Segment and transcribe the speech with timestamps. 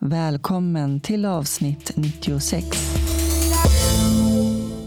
[0.00, 2.66] Välkommen till avsnitt 96.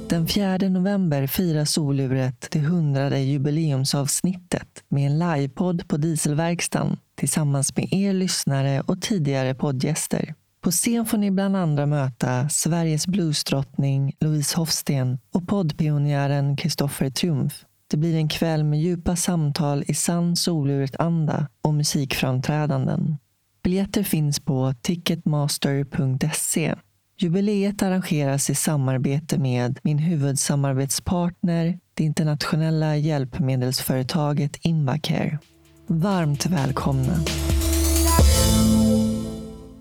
[0.09, 7.93] Den 4 november firar soluret det hundrade jubileumsavsnittet med en livepodd på Dieselverkstan tillsammans med
[7.93, 10.33] er lyssnare och tidigare poddgäster.
[10.61, 17.65] På scen får ni bland andra möta Sveriges bluesdrottning Louise Hofsten och poddpionjären Kristoffer Triumf.
[17.87, 23.17] Det blir en kväll med djupa samtal i sann soluret-anda och musikframträdanden.
[23.63, 26.75] Biljetter finns på ticketmaster.se.
[27.17, 35.39] Jubileet arrangeras i samarbete med min huvudsamarbetspartner, det internationella hjälpmedelsföretaget Invacare.
[35.87, 37.13] Varmt välkomna!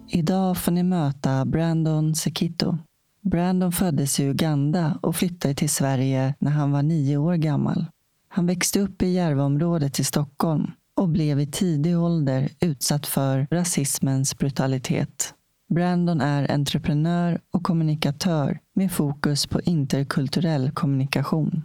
[0.09, 2.79] Idag får ni möta Brandon Sekito.
[3.23, 7.87] Brandon föddes i Uganda och flyttade till Sverige när han var nio år gammal.
[8.29, 10.71] Han växte upp i Järvaområdet i Stockholm
[11.01, 15.35] och blev i tidig ålder utsatt för rasismens brutalitet.
[15.75, 21.63] Brandon är entreprenör och kommunikatör med fokus på interkulturell kommunikation.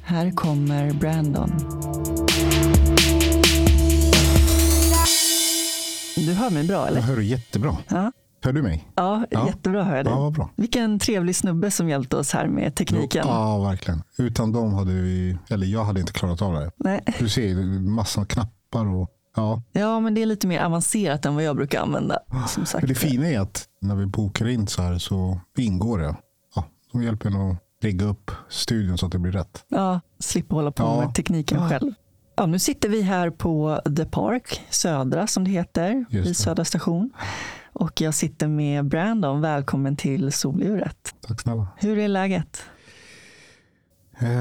[0.00, 1.50] Här kommer Brandon.
[6.16, 7.00] Du hör mig bra eller?
[7.00, 7.76] Jag hör dig jättebra.
[7.88, 8.12] Ja.
[8.46, 8.88] Hör du mig?
[8.94, 9.46] Ja, Ja.
[9.46, 10.12] jättebra hör jag dig.
[10.12, 10.50] Ja, vad bra.
[10.56, 13.24] Vilken trevlig snubbe som hjälpte oss här med tekniken.
[13.28, 14.02] Ja, verkligen.
[14.18, 16.70] Utan dem hade vi, eller jag hade inte klarat av det.
[16.76, 17.00] Nej.
[17.18, 19.62] Du ser, det är massa knappar och ja.
[19.72, 22.18] Ja, men det är lite mer avancerat än vad jag brukar använda.
[22.48, 22.88] Som sagt.
[22.88, 26.16] Det fina är att när vi bokar in så här så ingår det.
[26.54, 29.64] Ja, de hjälper en att rigga upp studion så att det blir rätt.
[29.68, 31.00] Ja, slippa hålla på Ja.
[31.00, 31.68] med tekniken Ja.
[31.68, 31.92] själv.
[32.36, 36.36] Ja, nu sitter vi här på The Park, Södra som det heter, Just vid.
[36.36, 37.10] Södra station.
[37.78, 39.40] Och jag sitter med Brandon.
[39.40, 41.14] Välkommen till Soluret.
[41.26, 41.68] Tack snälla.
[41.76, 42.62] Hur är läget?
[44.18, 44.32] Eh,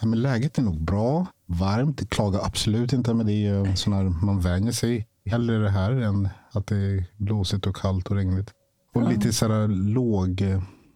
[0.00, 1.26] ja, men läget är nog bra.
[1.46, 3.14] Varmt, klagar absolut inte.
[3.14, 5.06] Men det är sån här, man vänjer sig.
[5.30, 8.50] Hellre det här än att det är blåsigt och kallt och regnigt.
[8.94, 9.08] Och Ja.
[9.08, 10.42] lite så här låg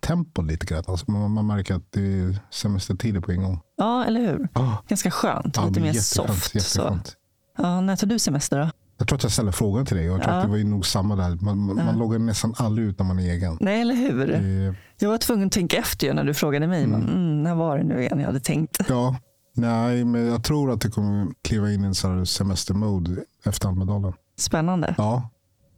[0.01, 0.83] tempo lite grann.
[0.87, 3.61] Alltså man, man märker att det är semestertider på en gång.
[3.77, 4.49] Ja, eller hur?
[4.53, 6.51] Ah, Ganska skönt, ja, lite men mer jätteskönt, soft.
[6.51, 6.59] Så.
[6.59, 7.17] jätteskönt.
[7.59, 8.71] Ja, när tar du semester då?
[8.99, 10.39] Jag tror att jag ställde frågan till dig jag tror Ja.
[10.39, 11.39] att det var ju nog samma där.
[11.45, 11.85] Man, Ja.
[11.85, 13.57] man loggar nästan aldrig ut när man är egen.
[13.61, 14.35] Nej, eller hur?
[14.35, 16.85] Eh, Jag var tvungen att tänka efter när du frågade mig.
[16.85, 17.03] Mm.
[17.03, 18.79] Mm, när var det nu igen jag hade tänkt?
[18.89, 19.17] ja,
[19.55, 24.13] nej, men jag tror att det kommer kliva in i en sån semestermode efter Almedalen.
[24.39, 24.95] Spännande.
[24.99, 25.29] Ja.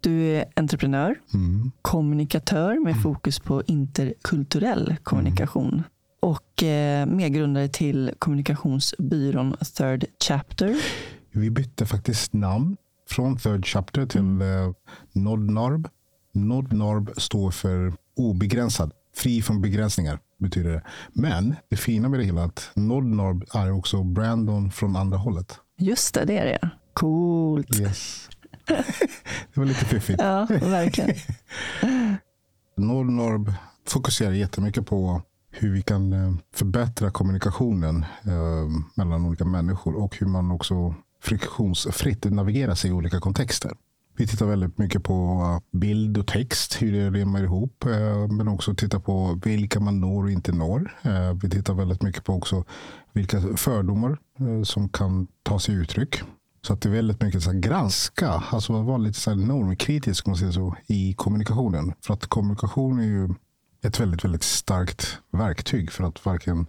[0.00, 1.70] Du är entreprenör, Mm.
[1.82, 5.82] kommunikatör med fokus på interkulturell kommunikation.
[6.20, 10.76] Och eh, medgrundare till kommunikationsbyrån Third Chapter.
[11.32, 12.76] Vi bytte faktiskt namn
[13.10, 14.40] från Third Chapter till Mm.
[14.68, 14.72] eh,
[15.12, 15.88] Nodnorb.
[16.32, 20.82] Nodnorb står för obegränsad, fri från begränsningar betyder det.
[21.12, 25.58] Men det fina med det hela är att Nodnorb är också Brandon från andra hållet.
[25.78, 26.70] Just det, det är det.
[26.92, 27.80] Coolt.
[27.80, 28.28] Yes.
[29.54, 30.20] det var lite fiffigt.
[30.22, 31.14] Ja, verkligen.
[32.76, 33.52] Nordnorb
[33.86, 40.26] fokuserar jättemycket på hur vi kan eh, förbättra kommunikationen eh, mellan olika människor och hur
[40.26, 43.72] man också friktionsfritt navigera sig i olika kontexter.
[44.16, 48.48] Vi tittar väldigt mycket på uh, bild och text, hur det rimmar ihop, uh, men
[48.48, 50.96] också tittar på vilka man når och inte når.
[51.06, 52.64] Uh, vi tittar väldigt mycket på också
[53.12, 54.18] vilka fördomar
[54.64, 56.22] som kan ta sig uttryck.
[56.66, 60.36] Så att det är väldigt mycket så granska, alltså vara lite så här normkritisk man
[60.36, 61.92] säger så, i kommunikationen.
[62.00, 63.28] För att kommunikation är ju
[63.82, 66.66] ett väldigt, väldigt starkt verktyg för att verkligen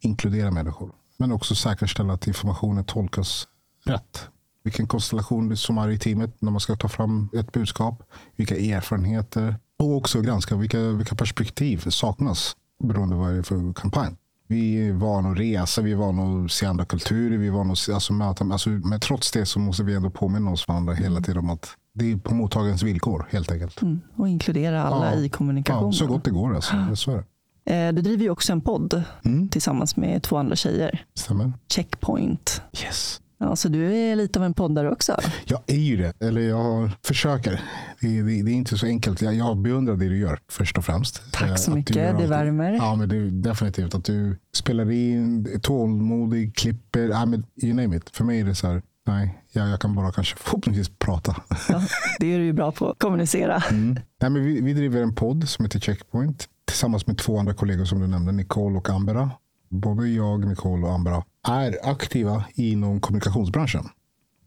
[0.00, 0.92] inkludera människor.
[1.16, 3.48] Men också säkerställa att informationen tolkas
[3.88, 4.28] rätt.
[4.64, 8.02] Vilken konstellation som är i teamet när man ska ta fram ett budskap.
[8.36, 13.72] Vilka erfarenheter och också granska vilka, vilka perspektiv saknas beroende på vad det är för
[13.72, 14.16] kampanj.
[14.50, 17.72] Vi är vana att resa, vi är vana att se andra kulturer, vi är vana
[17.72, 21.20] att alltså, möta, alltså, men trots det så måste vi ändå påminna oss varandra hela
[21.20, 23.82] tiden om att det är på mottagarens villkor helt enkelt.
[23.82, 24.00] Mm.
[24.16, 25.20] Och inkludera alla Ja.
[25.20, 25.86] i kommunikationen.
[25.86, 26.96] Ja, så gott det går alltså.
[26.96, 27.92] Så är det.
[27.92, 31.04] Du driver ju också en podd Mm, tillsammans med två andra tjejer.
[31.14, 31.52] stämmer.
[31.72, 32.62] Checkpoint.
[32.84, 33.20] Yes.
[33.40, 35.16] Ja, så du är lite av en poddare också.
[35.44, 37.60] Jag är ju det, eller jag försöker.
[38.00, 39.22] Det, det, det är inte så enkelt.
[39.22, 41.18] Jag, jag beundrar det du gör först och främst.
[41.18, 42.72] Eh, Tack så att du mycket, det värmer.
[42.72, 47.96] Ja, men det definitivt att du spelar in, är tålmodig, klipper, ja, men you name
[47.96, 48.10] it.
[48.10, 51.36] För mig är det så här, Nej, jag, jag kan bara kanske förhoppningsvis prata.
[51.68, 51.82] Ja,
[52.20, 53.62] det är du ju bra på, kommunicera.
[53.70, 53.98] Mm.
[54.20, 57.84] Nej, men vi, vi driver en podd som heter Checkpoint tillsammans med två andra kollegor
[57.84, 59.30] som du nämnde, Nicole och Ambera.
[59.68, 63.88] Både jag, Nicole och Ambera är aktiva inom kommunikationsbranschen.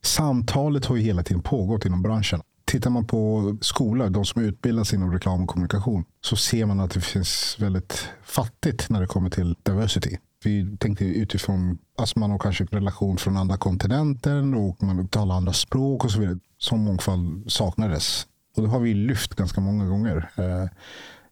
[0.04, 2.42] Samtalet har ju hela tiden pågått inom branschen.
[2.66, 6.92] Tittar man på skolor, de som utbildas inom reklam och kommunikation, så ser man att
[6.92, 10.18] det finns väldigt fattigt när det kommer till diversity.
[10.44, 15.54] Vi tänkte utifrån, alltså man har kanske relation från andra kontinenter och man talar andra
[15.54, 16.40] språk och så vidare.
[16.58, 18.28] Som mångfald saknades.
[18.56, 20.30] Och det har vi lyft ganska många gånger.
[20.36, 20.70] Eh,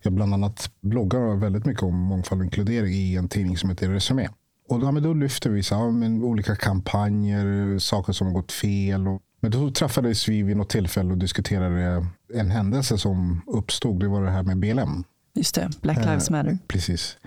[0.02, 3.90] jag bland annat bloggar väldigt mycket om mångfald och inkludering i en tidning som heter
[3.90, 4.30] Resumé.
[4.70, 9.08] Och då, då lyfter vi så, ja, men, olika kampanjer, saker som har gått fel.
[9.08, 14.00] Och, men då träffades vi vid något tillfälle och diskuterade en händelse som uppstod.
[14.00, 15.04] Det var det här med BLM.
[15.34, 16.52] Just det, Black Lives Matter.
[16.52, 17.18] Eh, precis.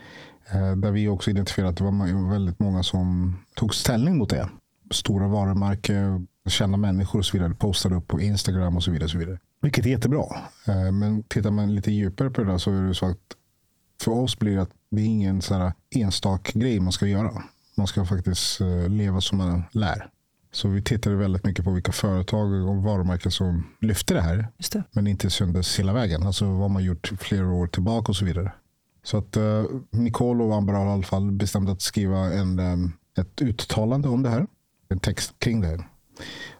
[0.51, 4.49] Eh, där vi också identifierade att det var väldigt många som tog ställning mot det.
[4.91, 9.05] Stora varumärken, kända människor och så vidare postade upp på Instagram och så vidare.
[9.05, 9.39] Och så vidare.
[9.63, 10.25] Vilket är jättebra.
[10.67, 13.19] Eh, men tittar man lite djupare på det där så är det så att
[14.03, 17.43] för oss blir det att det är ingen så här enstaka grej man ska göra.
[17.75, 20.09] Man ska faktiskt eh, leva som man lär.
[20.53, 24.49] Så vi tittade väldigt mycket på vilka företag och varumärken som lyfte det här.
[24.73, 24.83] Det.
[24.93, 26.23] Men inte syndes hela vägen.
[26.23, 28.53] Alltså vad man gjort flera år tillbaka och så vidare.
[29.03, 32.93] Så att uh, Nicole och Amber har i alla fall bestämt att skriva en, um,
[33.19, 34.47] ett uttalande om det här.
[34.89, 35.89] En text kring det här.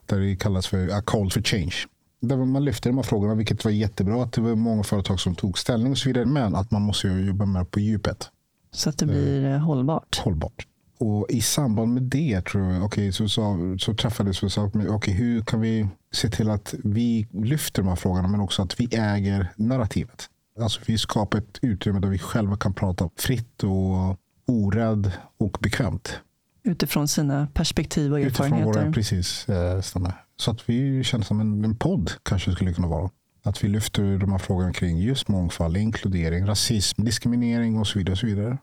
[0.07, 1.75] Där det kallas för A Call for Change.
[2.23, 4.23] Där man lyfter de här frågorna, vilket var jättebra.
[4.23, 6.27] Att det var många företag som tog ställning och så vidare.
[6.27, 8.31] Men att man måste jobba mer på djupet.
[8.71, 10.21] Så att det blir uh, hållbart.
[10.25, 10.67] Hållbart.
[10.99, 14.71] Och i samband med det tror jag, okay, så, så, så träffades vi och sa,
[14.89, 18.81] okay, hur kan vi se till att vi lyfter de här frågorna men också att
[18.81, 20.29] vi äger narrativet.
[20.61, 26.21] Alltså vi skapar ett utrymme där vi själva kan prata fritt och orädd och bekvämt.
[26.65, 28.71] Utifrån sina perspektiv och erfarenheter.
[28.71, 30.13] Utifrån våra, precis, eh, stämmer.
[30.43, 33.11] Så att vi känner som en, en podd kanske skulle kunna vara.
[33.43, 38.13] Att vi lyfter de här frågorna kring just mångfald, inkludering, rasism, diskriminering och så vidare.
[38.13, 38.59] Och så vidare.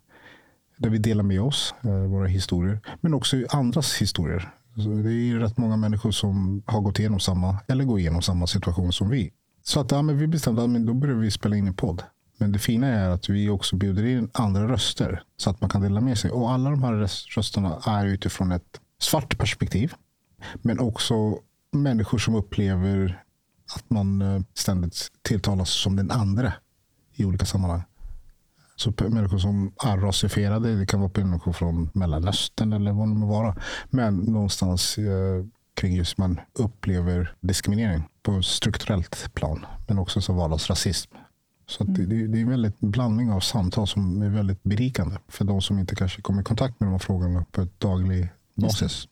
[0.78, 2.80] Där vi delar med oss, eh, våra historier.
[3.02, 4.50] Men också andras historier.
[4.76, 8.48] Så det är rätt många människor som har gått igenom samma, eller går igenom samma
[8.48, 9.32] situation som vi.
[9.64, 12.04] Så att, ja, men vi bestämde att då börjar vi spela in en podd.
[12.38, 15.82] Men det fina är att vi också bjuder in andra röster så att man kan
[15.82, 16.32] dela med sig.
[16.32, 16.94] Och alla de här
[17.36, 19.94] rösterna är utifrån ett svart perspektiv.
[20.62, 21.40] Men också
[21.72, 23.24] människor som upplever
[23.76, 26.54] att man eh, ständigt tilltalas som den andra
[27.14, 27.84] i olika sammanhang.
[28.76, 33.28] Så människor som är rasifierade, det kan vara människor från Mellanöstern eller vad det må
[33.28, 33.56] vara.
[33.90, 39.66] Men någonstans eh, kring just man upplever diskriminering på strukturellt plan.
[39.88, 41.12] Men också som vardagsrasism.
[41.68, 45.62] Så det, det, är en väldigt blandning av samtal som är väldigt berikande för de
[45.62, 49.08] som inte kanske kommer i kontakt med de här frågorna på ett daglig basis.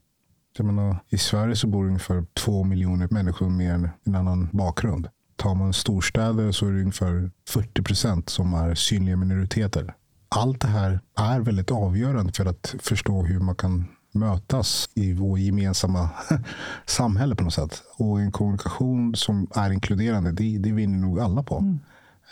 [0.58, 5.08] Jag menar, I Sverige så bor ungefär två miljoner människor med en annan bakgrund.
[5.36, 9.94] Tar man storstäder så är det ungefär 40 procent som är synliga minoriteter.
[10.30, 15.40] Allt det här är väldigt avgörande för att förstå hur man kan mötas i vår
[15.40, 16.10] gemensamma
[16.86, 17.84] samhälle på något sätt.
[17.98, 21.58] Och en kommunikation som är inkluderande, det, det vinner nog alla på.
[21.58, 21.80] Mm.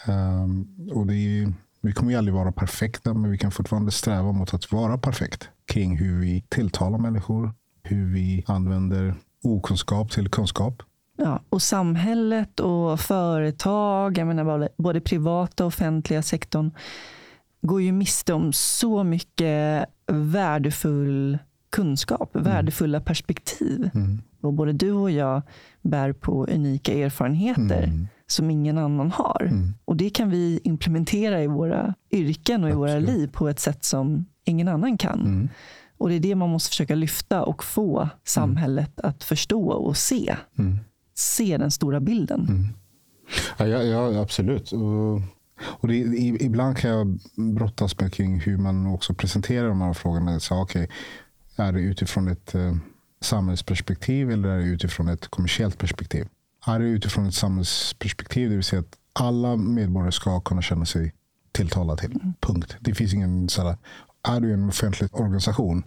[0.07, 4.31] Um, och det är, vi kommer ju aldrig vara perfekta, men vi kan fortfarande sträva
[4.31, 7.53] mot att vara perfekt kring hur vi tilltalar människor,
[7.85, 9.13] hur vi använder
[9.43, 10.83] okunskap till kunskap.
[11.17, 16.71] Ja, och samhället och företag, jag menar både privata och offentliga sektorn,
[17.61, 21.37] går ju miste om så mycket värdefull
[21.71, 22.45] kunskap, mm.
[22.45, 23.89] värdefulla perspektiv.
[23.93, 24.21] Mm.
[24.41, 25.41] Och både du och jag
[25.81, 28.07] bär på unika erfarenheter mm.
[28.27, 29.41] som ingen annan har.
[29.41, 29.73] Mm.
[29.85, 32.93] Och det kan vi implementera i våra yrken och i Absolut.
[32.93, 35.49] våra liv på ett sätt som ingen annan kan.
[35.95, 36.01] Mm.
[36.03, 40.35] Och det är det man måste försöka lyfta och få samhället att förstå och se.
[40.57, 40.79] Mm.
[41.15, 42.73] Se den stora bilden.
[43.57, 44.71] Ja, ja, ja, absolut.
[44.71, 45.21] Och,
[45.57, 45.95] och det,
[46.41, 50.39] ibland kan jag brottas med kring hur man också presenterar de här frågorna.
[50.39, 50.87] Så, okay,
[51.55, 52.75] är det utifrån ett eh,
[53.21, 56.27] samhällsperspektiv eller är det utifrån ett kommersiellt perspektiv?
[56.65, 61.13] Är det utifrån ett samhällsperspektiv, det vill säga att alla medborgare ska kunna känna sig
[61.51, 62.11] tilltalade till.
[62.11, 62.33] Mm.
[62.39, 62.77] Punkt.
[62.79, 63.77] Det finns ingen sådär,
[64.25, 65.83] är du en offentlig organisation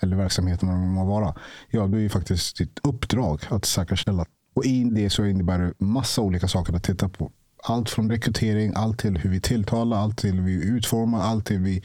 [0.00, 1.34] eller verksamhet man må vara,
[1.70, 4.24] ja då är faktiskt ditt uppdrag att säkerställa.
[4.54, 7.30] Och i det så innebär det massa olika saker att titta på.
[7.62, 11.64] Allt från rekrytering, allt till hur vi tilltalar, allt till vi utformar, allt till hur
[11.64, 11.82] vi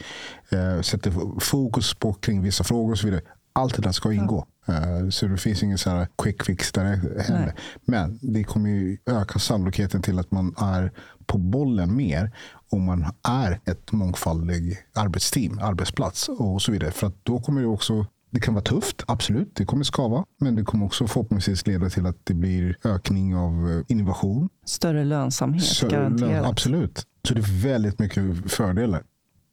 [0.50, 3.22] eh, sätter fokus på kring vissa frågor och så vidare.
[3.52, 4.46] Allt det där ska ingå.
[4.68, 6.84] Uh, så det finns ingen så här quick fix där
[7.22, 7.54] heller.
[7.84, 10.92] Men det kommer ju öka sannolikheten till att man är
[11.26, 12.30] på bollen mer
[12.70, 16.90] om man är ett mångfaldig arbetsteam, arbetsplats och så vidare.
[16.90, 19.54] För att då kommer det också Det kan vara tufft, absolut.
[19.54, 20.24] Det kommer skava.
[20.40, 24.48] Men det kommer också förhoppningsvis leda till att det blir ökning av eh, innovation.
[24.66, 26.46] Större lönsamhet, Så, garanterat.
[26.46, 27.02] Absolut.
[27.28, 29.02] Så det är väldigt mycket fördelar.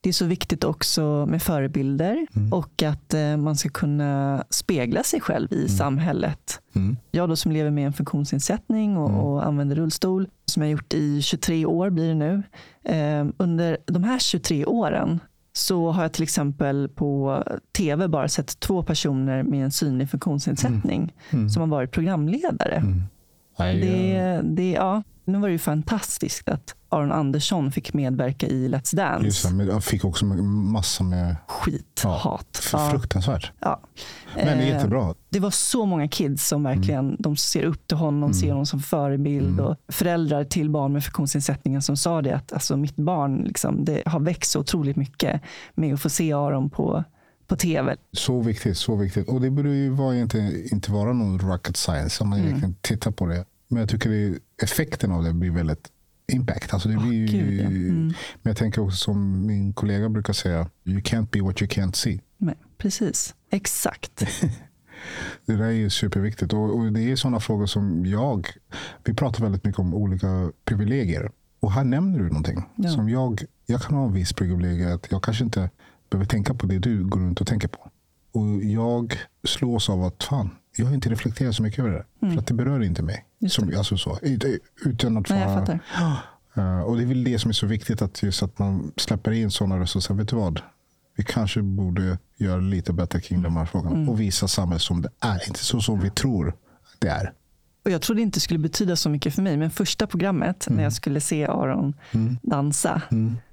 [0.03, 2.53] Det är så viktigt också med förebilder Mm.
[2.53, 6.61] och att eh, man ska kunna spegla sig själv i samhället.
[6.75, 6.97] Mm.
[7.11, 11.21] Jag då som lever med en funktionsnedsättning och, och använder rullstol, som jag gjort i
[11.21, 12.43] 23 år blir det nu.
[12.83, 15.19] Eh, under de här 23 åren
[15.53, 17.43] så har jag till exempel på
[17.77, 21.13] tv bara sett två personer med en synlig funktionsnedsättning
[21.53, 22.83] som har varit programledare.
[23.81, 28.95] Det, det, ja, nu var det ju fantastiskt att Aron Andersson fick medverka i Let's
[28.95, 29.25] Dance.
[29.25, 32.57] Just det, men jag fick också massa med Skit, Ja, hat.
[32.91, 33.51] fruktansvärt.
[33.59, 33.79] ja.
[34.35, 35.13] Men det är Eh, jättebra.
[35.29, 38.79] Det var så många kids som verkligen de ser upp till honom, ser honom som
[38.79, 39.59] förebild.
[39.59, 44.03] Och föräldrar till barn med funktionsnedsättningar som sa det att alltså, mitt barn liksom, det
[44.05, 45.41] har växt så otroligt mycket
[45.75, 47.03] med att få se Aron på,
[47.47, 47.95] på tv.
[48.11, 49.27] Så viktigt, så viktigt.
[49.29, 50.37] Och det borde ju vara inte,
[50.71, 52.75] inte vara någon rocket science om man Mm.
[52.81, 53.45] tittar på det.
[53.67, 55.91] Men jag tycker det, effekten av det blir väldigt
[56.31, 56.73] impact.
[56.73, 57.65] Alltså det blir ju, gud, ja.
[57.65, 58.05] Mm.
[58.41, 61.93] Men jag tänker också som min kollega brukar säga, you can't be what you can't
[61.95, 62.21] see.
[62.37, 64.23] Men, precis, exakt.
[65.45, 66.53] Det där är ju superviktigt.
[66.53, 68.47] Och, och det är sådana frågor som jag,
[69.03, 71.31] vi pratar väldigt mycket om olika privilegier.
[71.59, 72.89] Och här nämner du någonting Ja.
[72.89, 75.69] som jag, jag kan ha en viss privilegier att jag kanske inte
[76.09, 77.89] behöver tänka på det du går runt och tänker på.
[78.31, 79.17] Och jag
[79.47, 82.05] slås av att fan, jag har inte reflekterat så mycket över det.
[82.31, 83.25] För att det berör inte mig.
[83.43, 83.49] Mm.
[83.49, 84.45] Som, alltså så, ut-
[84.85, 85.55] utan att vara...
[85.59, 85.79] fattar.
[86.55, 89.31] Eh, och det är väl det som är så viktigt, att just att man släpper
[89.31, 90.61] in sådana röster säger, vet du vad?
[91.15, 94.09] Vi kanske borde göra lite bättre kring de här frågorna Mm.
[94.09, 96.53] och visa samhället som det är, inte så som vi tror
[96.99, 97.33] det är.
[97.85, 100.83] Och jag trodde inte det skulle betyda så mycket för mig, men första programmet när
[100.83, 101.93] jag skulle se Aron
[102.41, 103.01] dansa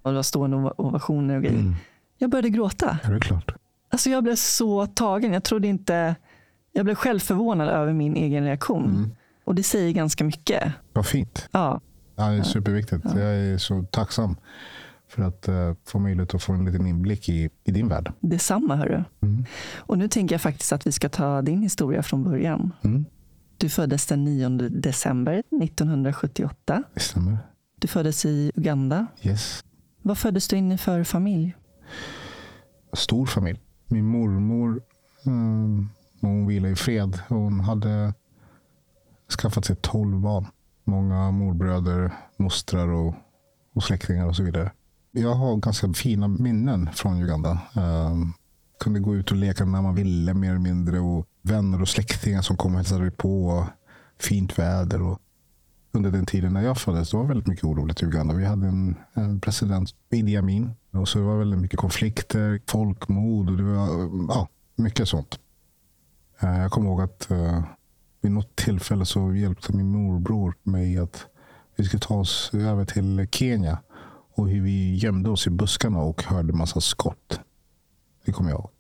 [0.02, 1.74] och det var stående ova- ovationer och grejer.
[2.18, 2.98] Jag började gråta.
[3.02, 3.54] Är det klart?
[3.92, 5.32] Alltså jag blev så tagen.
[5.32, 6.16] Jag trodde inte,
[6.72, 9.16] jag blev själv förvånad över min egen reaktion.
[9.44, 10.72] Och det säger ganska mycket.
[10.92, 11.48] Vad fint.
[11.52, 11.80] Ja,
[12.16, 13.04] Ja, det är superviktigt.
[13.04, 14.36] Jag är så tacksam
[15.08, 18.12] för att eh, få möjlighet att få en liten inblick i, i din värld.
[18.20, 19.04] detsamma hörru.
[19.22, 19.44] Mm.
[19.76, 22.72] Och nu tänker jag faktiskt att vi ska ta din historia från början.
[22.82, 23.04] Mm.
[23.56, 26.82] Du föddes den 9 december 1978.
[26.94, 27.38] Det stämmer.
[27.78, 29.06] Du föddes i Uganda.
[29.22, 29.64] Yes.
[30.02, 31.56] Vad föddes du in i för familj?
[32.92, 33.60] Stor familj.
[33.86, 34.82] Min mormor,
[35.26, 35.88] mm,
[36.20, 37.18] hon vilar i fred.
[37.28, 38.14] Hon hade
[39.30, 40.46] skaffat sig tolv barn.
[40.84, 43.14] Många morbröder, mostrar och,
[43.74, 44.72] och släktingar och så vidare.
[45.10, 47.50] Jag har ganska fina minnen från Uganda.
[47.76, 48.26] Uh,
[48.80, 51.00] kunde gå ut och leka när man ville mer eller mindre.
[51.00, 53.46] Och vänner och släktingar som kom och hälsade på.
[53.46, 53.64] Och
[54.18, 55.02] fint väder.
[55.02, 55.18] Och
[55.92, 58.34] under den tiden när jag föddes, det var väldigt mycket oroligt i Uganda.
[58.34, 60.70] Vi hade en, en president, Idi Amin.
[60.92, 63.86] Och så det var väldigt mycket konflikter, folkmord och det var
[64.28, 65.38] ja, mycket sånt.
[66.40, 67.62] Ehm, jag kommer ihåg att eh,
[68.20, 71.26] vid något tillfälle så hjälpte min morbror mig att
[71.76, 73.78] vi skulle ta oss över till Kenya.
[74.34, 77.40] Och hur vi gömde oss i buskarna och hörde massa skott.
[78.24, 78.70] Det kommer jag ihåg.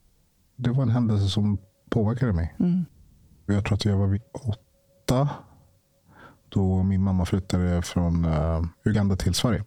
[0.56, 1.58] Det var en händelse som
[1.90, 2.54] påverkade mig.
[2.58, 2.84] Mm.
[3.46, 5.28] Jag tror att jag var vid åtta.
[6.48, 9.64] Då min mamma flyttade från eh, Uganda till Sverige.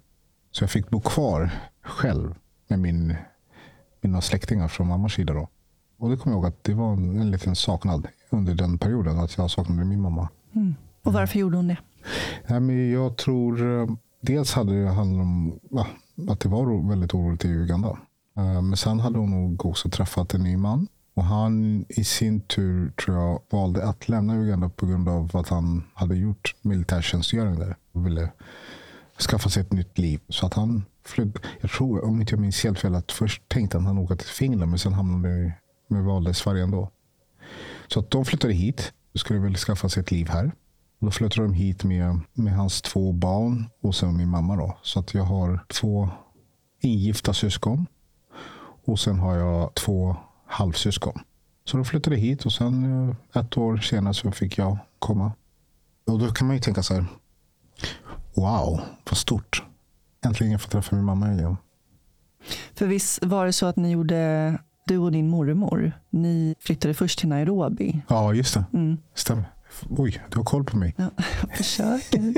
[0.51, 1.51] Så jag fick bo kvar
[1.81, 2.35] själv
[2.67, 3.15] med min,
[4.01, 5.33] mina släktingar från mammas sida.
[5.33, 5.49] Då.
[5.97, 9.19] Och det kommer jag ihåg att det var en, en liten saknad under den perioden.
[9.19, 10.29] Att jag saknade min mamma.
[11.03, 11.77] Och varför gjorde hon det?
[12.47, 13.87] Nej, men jag tror eh,
[14.21, 15.87] dels hade det handlat om ja,
[16.29, 17.97] att det var väldigt oroligt i Uganda.
[18.37, 20.87] Eh, Men sen hade hon nog också träffat en ny man.
[21.15, 25.49] Och han i sin tur tror jag valde att lämna Uganda på grund av att
[25.49, 27.75] han hade gjort militärtjänstgöring där.
[27.91, 28.29] Och ville
[29.29, 30.21] skaffa sig ett nytt liv.
[30.29, 31.39] Så att han flydde.
[31.61, 34.15] Jag tror, om inte jag minns helt fel, att först tänkte han att han åka
[34.15, 34.69] till Finland.
[34.69, 35.51] Men sen hamnade han
[35.87, 36.89] med valde Sverige ändå.
[37.87, 38.93] Så att de flyttade hit.
[39.13, 40.51] De Skulle väl skaffa sig ett liv här.
[40.99, 44.55] Och då flyttade de hit med, med hans två barn och sen min mamma.
[44.55, 44.77] Då.
[44.81, 46.09] Så att jag har två
[46.81, 47.87] ingifta syskon.
[48.85, 51.19] Och sen har jag två halvsyskon.
[51.65, 55.31] Så de flyttade hit och sen eh, ett år senare så fick jag komma.
[56.07, 57.05] Och då kan man ju tänka så här.
[58.33, 59.63] Wow, vad stort.
[60.25, 61.57] Äntligen får jag träffa min mamma igen.
[62.73, 67.19] För visst var det så att ni gjorde, du och din mormor, ni flyttade först
[67.19, 68.01] till Nairobi.
[68.07, 68.65] Ja, just det.
[68.73, 68.97] Mm.
[69.13, 69.45] Stämmer.
[69.89, 70.95] Oj, du har koll på mig.
[70.97, 71.09] Ja,
[71.41, 72.33] jag försöker.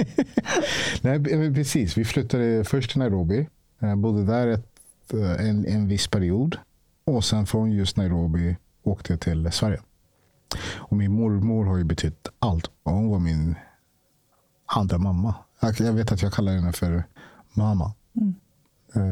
[1.01, 1.97] Nej, precis.
[1.97, 3.47] Vi flyttade först till Nairobi.
[3.79, 4.69] Jag bodde där ett,
[5.13, 6.57] eh, en, en viss period.
[7.05, 9.79] Och sen från just Nairobi åkte jag till Sverige.
[10.75, 12.69] Och min mormor har ju betytt allt.
[12.83, 13.55] Hon var min
[14.65, 15.35] andra mamma.
[15.59, 17.03] Jag, vet att jag kallar henne för
[17.53, 17.85] mamma.
[17.85, 18.21] Eh,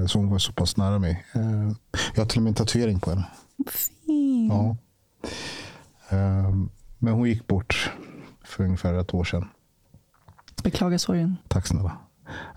[0.07, 1.25] Så hon var så pass nära mig.
[1.33, 1.71] Eh,
[2.15, 3.25] Jag har till och med en tatuering på henne.
[3.67, 4.53] Fint.
[4.53, 4.77] Ja.
[6.09, 7.91] Ehm, Men hon gick bort
[8.43, 9.49] för ungefär ett år sedan.
[10.63, 11.37] Beklagar sorgen.
[11.47, 11.97] Tack snälla.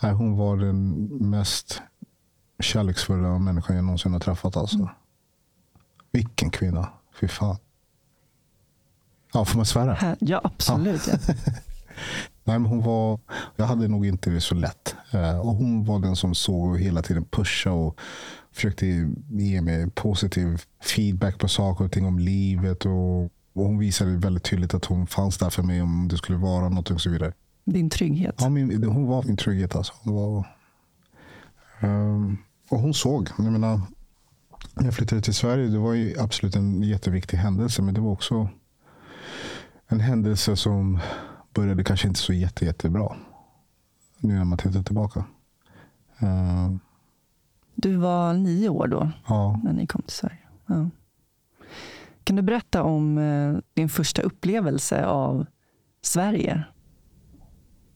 [0.01, 0.93] Hon var den
[1.31, 1.83] mest
[2.61, 4.57] kärleksfulla människan jag någonsin har träffat.
[4.57, 4.89] Alltså.
[6.13, 6.89] Vilken kvinna.
[7.21, 7.57] Fy fan.
[9.33, 10.17] Ja, får man svära?
[10.21, 11.07] Ja, absolut.
[11.07, 11.19] Ja.
[12.47, 13.19] Nej, men hon var,
[13.57, 14.95] jag hade nog inte det så lätt.
[15.11, 18.01] Eh, och hon var den som såg och hela tiden pusha och
[18.53, 18.87] försökte
[19.31, 22.87] ge mig positiv feedback på saker och ting om livet.
[22.87, 23.23] Och,
[23.53, 26.69] och hon visade väldigt tydligt att hon fanns där för mig om det skulle vara
[26.69, 27.33] något och så vidare.
[27.65, 28.35] Din trygghet.
[28.39, 29.77] Ja, min, hon var min trygghet.
[29.77, 29.93] Alltså.
[30.03, 30.45] Hon var,
[31.81, 32.37] Ehm,
[32.69, 33.29] och hon såg.
[33.39, 33.81] Jag menar,
[34.75, 37.83] när jag flyttade till Sverige, det var ju absolut en jätteviktig händelse.
[37.83, 38.49] Men det var också
[39.89, 41.01] en händelse som
[41.57, 43.17] började kanske inte så jätte, jättebra.
[44.19, 45.25] Nu när man tittar tillbaka.
[46.19, 46.81] Ehm,
[47.75, 50.39] Du var nio år då, ja, när ni kom till Sverige.
[50.67, 50.91] Ja.
[52.25, 55.47] Kan du berätta om eh, din första upplevelse av
[56.03, 56.65] Sverige?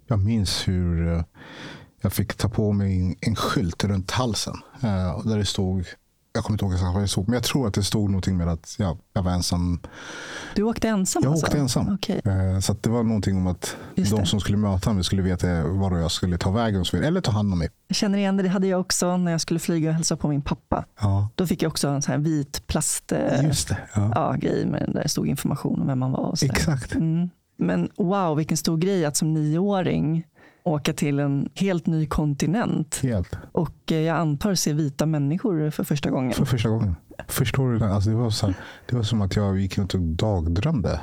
[0.06, 1.24] jag minns hur eh,
[2.00, 4.54] jag fick ta på mig en, en skylt runt halsen.
[4.82, 5.84] eh, där det stod,
[6.32, 8.36] jag kommer inte ihåg exakt vad det stod, men jag tror att det stod någonting
[8.36, 9.80] med att ja, jag var ensam
[10.54, 11.22] Du åkte ensam?
[11.22, 11.46] Jag alltså?
[11.46, 11.94] åkte ensam.
[11.94, 12.20] Okej.
[12.24, 14.26] Eh, Så det var någonting om att Just de det.
[14.26, 16.96] som skulle möta mig skulle veta var jag skulle ta vägen så.
[16.96, 17.68] Eller ta hand om mig.
[17.88, 18.42] Jag känner igen det.
[18.42, 20.84] Det hade jag också när jag skulle flyga och hälsa på min pappa.
[21.00, 23.78] Ja, Då fick jag också en sån vit plast eh, just det.
[23.94, 24.12] Ja.
[24.14, 26.20] ja, grej med där det stod information om vem man var.
[26.20, 26.46] Och så.
[26.46, 26.94] Exakt.
[26.94, 27.30] Mm.
[27.56, 30.24] Men wow, vilken stor grej att som nioåring
[30.62, 33.38] åka till en helt ny kontinent Helt.
[33.52, 36.32] och eh, jag antar se vita människor för första gången.
[36.32, 36.96] För första gången.
[37.28, 37.84] Förstår du?
[37.84, 38.54] Alltså det, var så här,
[38.88, 41.00] det var som att jag gick runt och dagdrömde.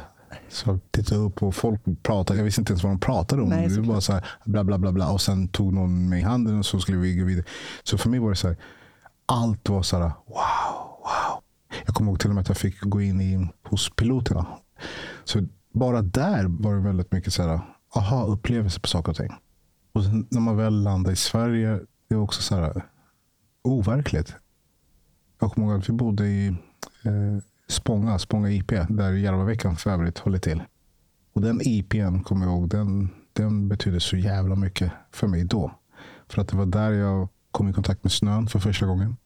[0.49, 2.39] Så jag tittade upp och folk pratade.
[2.39, 3.49] Jag visste inte ens vad de pratade om.
[3.49, 5.11] Nej, det var bara så här, bla bla bla bla.
[5.11, 7.45] Och sen tog någon mig i handen och så skulle vi gå vidare.
[7.83, 8.57] Så för mig var det så här.
[9.25, 10.03] Allt var så här.
[10.03, 10.13] Wow,
[10.99, 11.43] wow.
[11.85, 14.45] Jag kommer ihåg till och med att jag fick gå in i, hos piloterna.
[15.23, 17.59] Så bara där var det väldigt mycket så här.
[17.95, 19.33] Aha, upplevelse på saker och ting.
[19.97, 21.79] Och sen när man väl landade i Sverige.
[22.07, 22.85] Det var också så här.
[23.61, 24.35] Overkligt.
[25.39, 26.47] Jag kommer ihåg att vi bodde i
[27.03, 30.63] eh, Spånga, Spånga IP, där Järvaveckan för övrigt håller till.
[31.33, 35.71] Och den IPn, kommer jag ihåg, den, den betydde så jävla mycket för mig då.
[36.27, 39.17] För att det var där jag kom i kontakt med snön för första gången.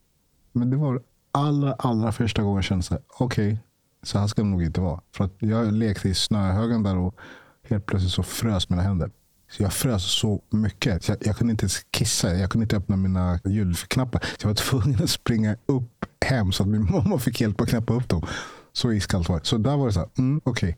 [0.51, 3.59] Men det var allra, allra första gången jag kände så här, okej,
[4.03, 5.01] så här ska det nog inte vara.
[5.15, 7.15] För att jag lekte i snöhögen där och
[7.63, 9.11] helt plötsligt så frös mina händer.
[9.51, 11.03] Så jag frös så mycket.
[11.03, 12.35] Så jag, jag kunde inte ens kissa.
[12.35, 14.19] Jag kunde inte öppna mina ljudknappar.
[14.19, 17.69] Så jag var tvungen att springa upp hem så att min mamma fick hjälp att
[17.69, 18.25] knäppa upp dem.
[18.73, 19.45] Så iskallt var det.
[19.45, 20.77] Så där var det så här, mm, okej.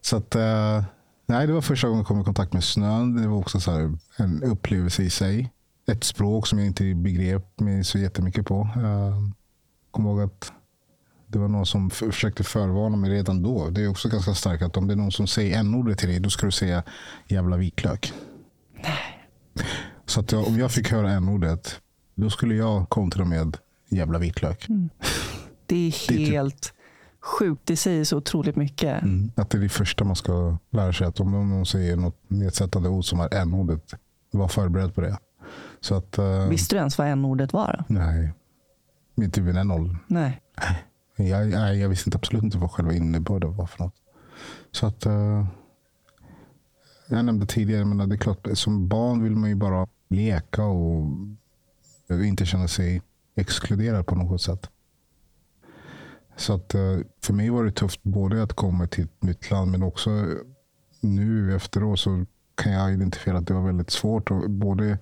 [0.00, 0.84] Så att, uh,
[1.26, 3.22] nej, det var första gången jag kom i kontakt med snön.
[3.22, 5.52] Det var också så här, en upplevelse i sig.
[5.88, 8.68] Ett språk som jag inte begrep mig så jättemycket på.
[8.76, 9.30] Eh, uh,
[9.90, 10.52] kom ihåg att
[11.26, 13.70] det var någon som försökte förvarna mig redan då.
[13.70, 16.20] Det är också ganska starkt att om det är någon som säger n-ordet till dig,
[16.20, 16.82] då ska du säga
[17.28, 18.12] jävla vitlök.
[20.06, 21.80] Så att jag, om jag fick höra n-ordet,
[22.14, 23.56] då skulle jag kontra med
[23.88, 24.66] jävla vitlök.
[24.68, 24.90] Det är
[25.66, 26.72] Det är typ- helt
[27.20, 27.62] sjukt.
[27.64, 29.02] Det säger så otroligt mycket.
[29.36, 31.06] Att det är det första man ska lära sig.
[31.06, 33.94] Att om någon säger något nedsättande ord som är n-ordet,
[34.30, 35.18] var förberedd på det.
[35.80, 37.84] Så att, eh, Visste du ens vad n-ordet var?
[37.88, 38.32] nej,
[39.16, 39.98] inte vid den åldern.
[40.06, 40.40] Nej.
[41.16, 43.94] Jag, jag, jag visste inte, absolut inte vad själva innebörden var för något.
[44.70, 45.46] Så att, eh,
[47.08, 51.06] jag nämnde tidigare, men det är klart, som barn vill man ju bara leka och
[52.10, 53.02] inte känna sig
[53.34, 54.70] exkluderad på något sätt.
[56.36, 59.70] Så att, eh, för mig var det tufft både att komma till ett nytt land
[59.70, 60.10] men också
[61.00, 62.24] nu efteråt så
[62.54, 64.98] kan jag identifiera att det var väldigt svårt både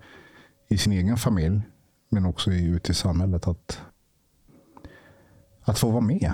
[0.68, 1.62] i sin egen familj
[2.08, 3.80] men också ute i samhället att
[5.64, 6.32] att få vara med.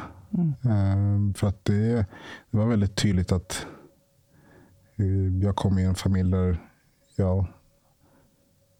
[0.65, 2.07] Eh, För att det,
[2.51, 3.67] det var väldigt tydligt att
[4.97, 6.59] eh, jag kom i en familj där
[7.17, 7.47] jag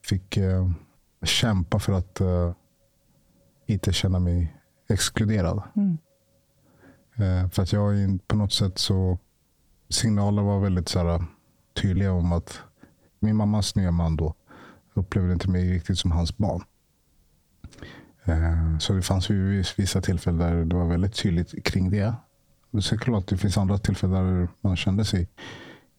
[0.09, 0.71] fick eh,
[1.23, 2.53] kämpa för att eh,
[3.67, 4.57] inte känna mig
[4.89, 5.63] exkluderad.
[5.77, 5.99] Mm.
[7.17, 9.19] Eh, För att jag på något sätt så
[9.89, 11.25] signaler var väldigt så här,
[11.83, 12.59] tydliga om att
[13.19, 14.35] min mammas nya man då
[14.95, 16.65] upplevde inte mig riktigt som hans barn.
[18.25, 22.15] Eh, så det fanns ju vissa tillfällen där det var väldigt tydligt kring det.
[22.71, 25.29] Och så det klart det finns andra tillfällen där man kände sig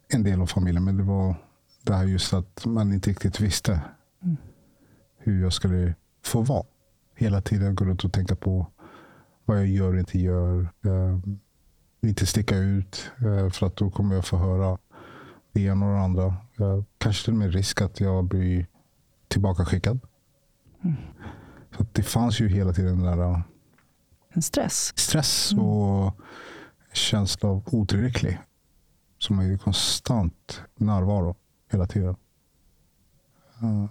[0.07, 0.83] en del av familjen.
[0.83, 1.35] Men det var
[1.83, 3.81] det här just att man inte riktigt visste
[5.17, 6.63] hur jag skulle få vara.
[7.15, 8.67] Hela tiden gå runt och tänka på
[9.45, 10.61] vad jag gör och inte gör.
[10.61, 11.19] Eh,
[12.01, 14.77] inte sticka ut eh, för att då kommer jag få höra
[15.51, 16.35] det ena och det andra.
[16.97, 18.67] Kanske till och med risk att jag blir
[19.27, 19.99] tillbakaskickad.
[20.83, 20.95] Mm.
[21.77, 23.41] Så det fanns ju hela tiden den där eh,
[24.29, 24.93] En stress.
[24.95, 26.19] stress och
[26.93, 28.39] känsla av otillräcklig.
[29.17, 31.35] Som är konstant närvaro
[31.71, 32.15] hela tiden.
[33.63, 33.85] Uh,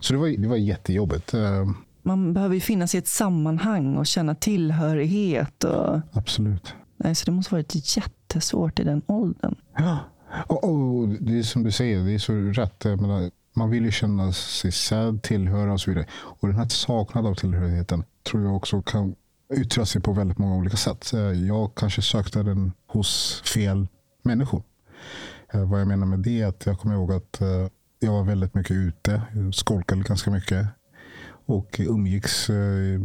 [0.00, 1.34] så det var, det var jättejobbigt.
[1.34, 1.70] Uh,
[2.02, 5.64] man behöver ju finnas i ett sammanhang och känna tillhörighet.
[5.64, 6.00] Och...
[6.12, 6.74] Absolut.
[6.96, 9.54] Nej, så det måste varit jättesvårt i den åldern.
[9.76, 9.98] Ja,
[10.46, 12.84] och, och, det är som du säger, det är så rätt.
[12.84, 16.06] Menar, man vill ju känna sig sedd, tillhöra och så vidare.
[16.14, 19.14] Och den här saknaden av tillhörigheten tror jag också kan
[19.56, 21.12] yttra sig på väldigt många olika sätt.
[21.12, 23.88] Eh, jag kanske sökte den hos fel
[24.22, 24.62] människor.
[25.52, 27.68] Eh, vad jag menar med det är att jag kommer ihåg att eh,
[28.00, 30.66] jag var väldigt mycket ute, skolkade ganska mycket
[31.46, 32.50] och umgicks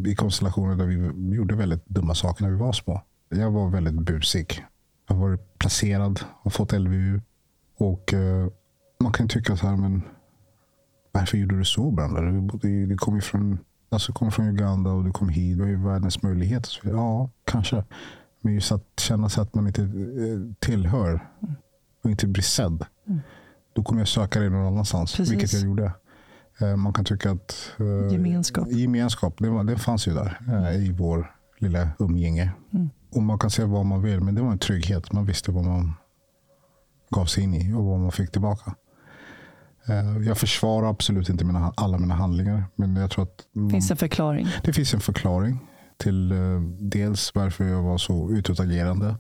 [0.06, 3.02] i konstellationer där vi gjorde väldigt dumma saker när vi var små.
[3.30, 4.66] Jag var väldigt busig.
[5.08, 7.22] Jag har varit placerad och fått LVU.
[7.78, 8.14] Och
[9.00, 10.02] man kan tycka så här, men
[11.20, 12.48] varför gjorde du så Brandon?
[12.62, 15.58] Du, du kom ju från, alltså kom från Uganda och du kom hit.
[15.58, 16.80] Du har ju världens möjligheter.
[16.84, 17.84] Ja, kanske.
[18.42, 19.90] Men just att känna sig att man inte
[20.60, 21.28] tillhör
[22.04, 22.86] och inte blir sedd.
[23.08, 23.20] Mm.
[23.74, 25.16] Då kommer jag söka det någon annanstans.
[25.16, 25.34] Precis.
[25.34, 25.92] Vilket jag gjorde.
[26.62, 30.82] Eh, man kan tycka att eh, gemenskap, gemenskap det, var, det fanns ju där mm.
[30.82, 32.52] i vår lilla umgänge.
[32.74, 32.90] Mm.
[33.12, 35.12] Och man kan säga vad man vill, men det var en trygghet.
[35.12, 35.94] Man visste vad man
[37.10, 38.76] gav sig in i och vad man fick tillbaka.
[40.26, 42.64] Jag försvarar absolut inte mina, alla mina handlingar.
[42.76, 44.48] Men jag tror att man, finns en förklaring.
[44.64, 45.60] Det finns en förklaring
[45.98, 46.34] till
[46.80, 49.16] dels varför jag var så utåtagerande.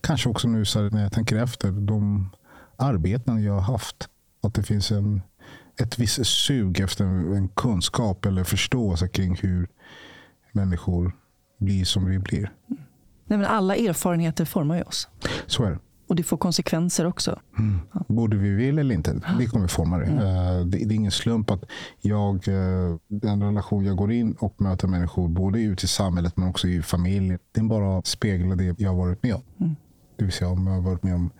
[0.00, 1.70] Kanske också nu så när jag tänker efter.
[1.70, 2.30] De
[2.76, 4.08] arbeten jag har haft.
[4.42, 5.22] Att det finns en,
[5.80, 9.68] ett visst sug efter en kunskap eller förståelse kring hur
[10.52, 11.12] människor
[11.58, 12.52] blir som vi blir.
[13.26, 15.08] Nej, men alla erfarenheter formar ju oss.
[15.46, 15.78] Så är det.
[16.06, 17.38] Och det får konsekvenser också.
[17.58, 17.80] Mm.
[17.92, 18.04] Ja.
[18.08, 20.04] Både vi vill eller inte, det kommer forma det.
[20.04, 20.70] Mm.
[20.70, 20.82] Det.
[20.82, 21.64] är ingen slump att
[22.00, 26.48] jag, uh, den relation jag går in och möter människor, både ute i samhället men
[26.48, 29.42] också i familjen, den bara speglar det jag har varit med om.
[29.60, 29.76] Mm.
[30.16, 31.30] Det vill säga om jag har varit med om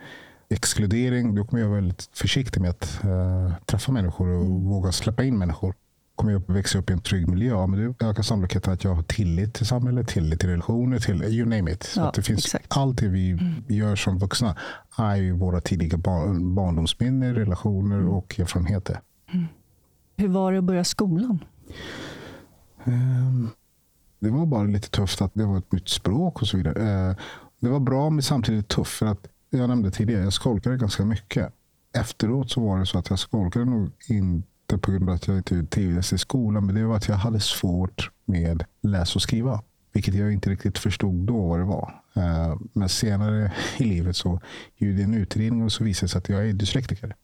[0.49, 4.65] exkludering, då kommer jag vara väldigt försiktig med att uh, träffa människor och mm.
[4.65, 5.75] våga släppa in människor.
[6.17, 9.03] Kommer jag växa upp i en trygg miljö, men det ökar sannolikheten att jag har
[9.03, 11.83] tillit till samhället, tillit till relationer, till you name it.
[11.83, 12.67] Så ja, det finns exakt.
[12.69, 13.65] allt det vi mm.
[13.69, 14.57] gör som vuxna
[14.99, 18.09] är våra tidiga bar barndomsminnen, relationer mm.
[18.09, 19.01] och erfarenheter.
[19.33, 19.47] Mm.
[20.17, 21.45] Hur var det att börja skolan?
[22.85, 23.51] Um,
[24.21, 27.09] det var bara lite tufft att det var ett nytt språk och så vidare.
[27.11, 27.17] Uh,
[27.61, 28.99] det var bra men samtidigt tufft.
[28.99, 31.53] För att jag nämnde tidigare, jag skolkade ganska mycket.
[31.93, 35.37] Efteråt så var det så att jag skolkade nog inte på grund av att jag
[35.37, 36.67] inte trivdes i skolan.
[36.67, 39.63] Men det var att jag hade svårt med läsa och skriva.
[39.93, 42.03] Vilket jag inte riktigt förstod då vad det var.
[42.15, 44.41] Eh, men senare i livet så
[44.77, 47.15] gjorde jag en utredning och så visade det sig att jag är dyslektiker.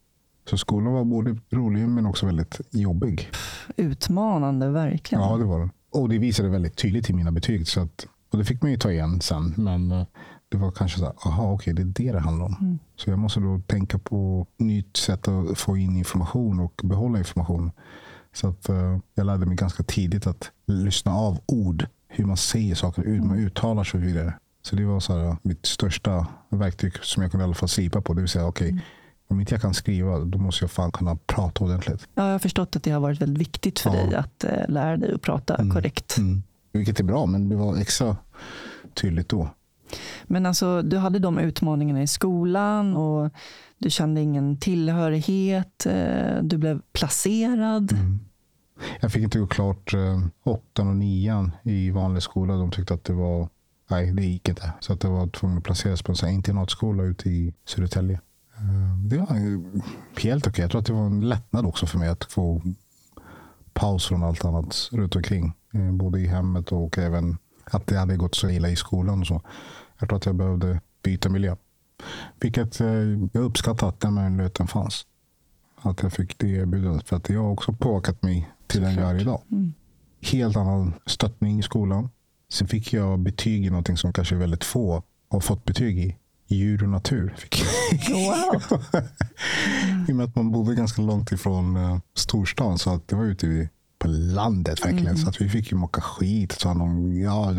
[0.50, 3.30] Så skolan var både rolig men också väldigt jobbig.
[3.76, 5.24] Utmanande, verkligen.
[5.24, 5.70] Ja, det var den.
[5.90, 7.68] Och det visade väldigt tydligt i mina betyg.
[7.68, 9.54] Så att och det fick man ju ta igen sen.
[9.56, 10.06] Men eh,
[10.52, 12.56] det var kanske så här, aha, okej, det är det det handlar om.
[12.60, 12.78] Mm.
[12.96, 17.70] Så jag måste då tänka på nytt sätt att få in information och behålla information.
[18.32, 21.86] Så att uh, jag lärde mig ganska tidigt att lyssna av ord.
[22.08, 24.34] Hur man säger saker, hur man uttalar sig och vidare.
[24.62, 28.00] Så det var så här, mitt största verktyg som jag kunde i alla fall slipa
[28.00, 28.14] på.
[28.14, 28.82] Det vill säga, okej, mm.
[29.28, 32.08] om inte jag kan skriva, då måste jag fan kunna prata ordentligt.
[32.14, 33.96] Ja, jag har förstått att det har varit väldigt viktigt för ja.
[33.96, 35.74] dig att uh, lära dig att prata mm.
[35.74, 36.18] korrekt.
[36.18, 36.42] Mm.
[36.72, 38.16] Vilket är bra, men det var extra
[38.94, 39.48] tydligt då.
[40.24, 43.30] Men alltså, du hade de utmaningarna i skolan och
[43.82, 45.86] du kände ingen tillhörighet.
[45.86, 47.92] Eh, du blev placerad.
[47.92, 48.20] Mm.
[49.00, 52.56] Jag fick inte gå klart eh, åttan och nian i vanlig skola.
[52.56, 53.48] De tyckte att det var,
[53.90, 54.72] nej det gick inte.
[54.80, 58.20] Så att jag var tvungen att placeras på en internatskola ute i Södertälje.
[58.56, 60.50] Eh, det var helt okej.
[60.50, 60.62] Okay.
[60.62, 62.62] Jag tror att det var en lättnad också för mig att få
[63.72, 65.52] paus från allt annat runt omkring.
[65.92, 69.20] Både i hemmet och även att det hade gått så illa i skolan.
[69.20, 69.42] Och så.
[70.02, 71.56] Jag tror att jag behövde byta miljö.
[72.40, 72.88] Vilket eh,
[73.32, 75.06] jag uppskattar att den möjligheten fanns.
[75.76, 77.08] Att jag fick det erbjudandet.
[77.08, 79.42] För att det har också påverkat mig till den jag är idag.
[79.50, 79.72] Mm.
[80.20, 82.10] Helt annan stöttning i skolan.
[82.52, 86.16] Sen fick jag betyg i någonting som kanske väldigt få har fått betyg i.
[86.46, 87.34] Djur och natur.
[87.38, 87.64] Fick
[88.10, 88.82] Wow.
[90.08, 92.78] I och med att man bodde ganska långt ifrån uh, storstan.
[92.78, 95.06] Så att det var ute på landet verkligen.
[95.06, 95.18] Mm.
[95.18, 96.52] Så att vi fick ju mocka skit.
[96.52, 97.52] Så någon, ja,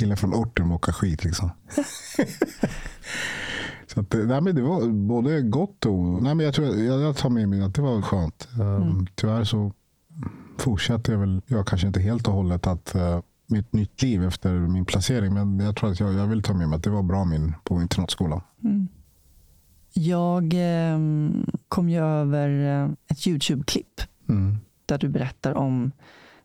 [0.00, 1.50] killar från orten mocka skit liksom.
[3.86, 6.22] så att, nej, men det var både gott och...
[6.22, 8.48] Nej, men jag, tror, jag, jag tar med mig att det var skönt.
[8.60, 9.06] Um, mm.
[9.14, 9.72] Tyvärr så
[10.58, 14.52] fortsatte jag väl, jag kanske inte helt och hållet att uh, mitt nytt liv efter
[14.52, 15.34] min placering.
[15.34, 17.54] Men jag tror att jag, jag vill ta med mig att det var bra min
[17.64, 18.40] på internatskolan.
[18.64, 18.88] Mm.
[19.92, 20.98] Jag eh,
[21.68, 24.58] kom ju över eh, ett YouTube-klipp mm
[24.90, 25.92] där du berättar om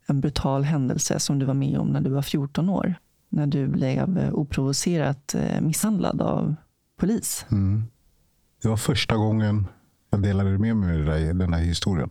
[0.05, 2.95] en brutal händelse som du var med om när du var 14 år
[3.35, 6.55] när du blev eh, oprovocerat eh, misshandlad av
[6.99, 7.45] polis.
[7.51, 7.83] Mm.
[8.61, 9.67] Det var första gången
[10.09, 12.09] jag delade med mig av den här historien.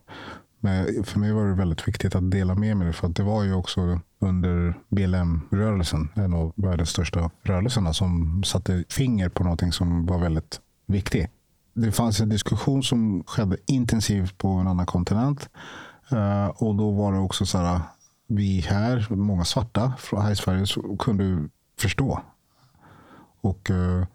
[0.61, 2.93] Men för mig var det väldigt viktigt att dela med mig.
[2.93, 8.85] För att det var ju också under BLM-rörelsen, en av världens största rörelserna, som satte
[8.89, 11.31] finger på någonting som var väldigt viktigt.
[11.75, 15.49] Det fanns en diskussion som skedde intensivt på en annan kontinent.
[16.11, 17.81] Eh, och då var det också så här,
[18.27, 20.67] vi här, många svarta här i Sverige,
[20.99, 22.23] kunde förstå.
[23.41, 24.07] Och uh,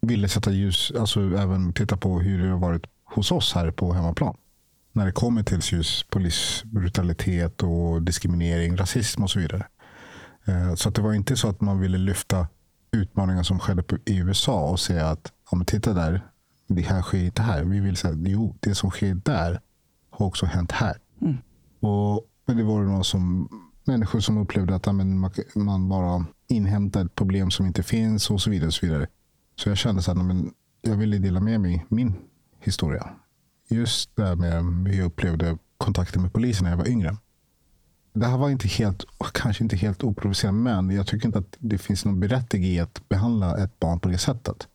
[0.00, 3.92] ville sätta ljus, alltså även titta på hur det har varit hos oss här på
[3.92, 4.36] hemmaplan.
[4.92, 9.66] När det kommer till just polisbrutalitet och diskriminering, rasism och så vidare.
[10.48, 12.48] Uh, så det var inte så att man ville lyfta
[12.90, 16.20] utmaningar som skedde i USA och säga att ja, men titta där,
[16.66, 17.64] det här sker inte här.
[17.64, 19.60] Vi vill säga jo, det som sker där
[20.10, 20.96] har också hänt här.
[21.20, 21.36] Mm.
[21.80, 23.48] Och men det var det någon som,
[23.84, 28.50] människor som upplevde att man, man bara inhämtar ett problem som inte finns och så
[28.50, 28.66] vidare.
[28.66, 29.06] Och så, vidare.
[29.56, 30.52] så jag kände att
[30.82, 32.14] jag ville dela med mig min
[32.60, 33.08] historia.
[33.68, 37.16] Just det här med hur jag upplevde kontakten med polisen när jag var yngre.
[38.12, 41.78] Det här var inte helt, kanske inte helt oprovocerat men jag tycker inte att det
[41.78, 44.68] finns någon berättigande i att behandla ett barn på det sättet.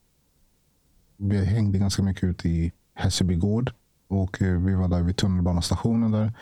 [1.17, 3.71] Vi hängde ganska mycket ute i Hässelby gård
[4.07, 6.33] och eh, vi var där vid tunnelbanestationen där.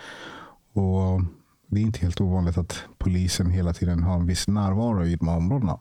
[0.77, 1.21] Och
[1.67, 5.27] det är inte helt ovanligt att polisen hela tiden har en viss närvaro i de
[5.27, 5.79] här områdena.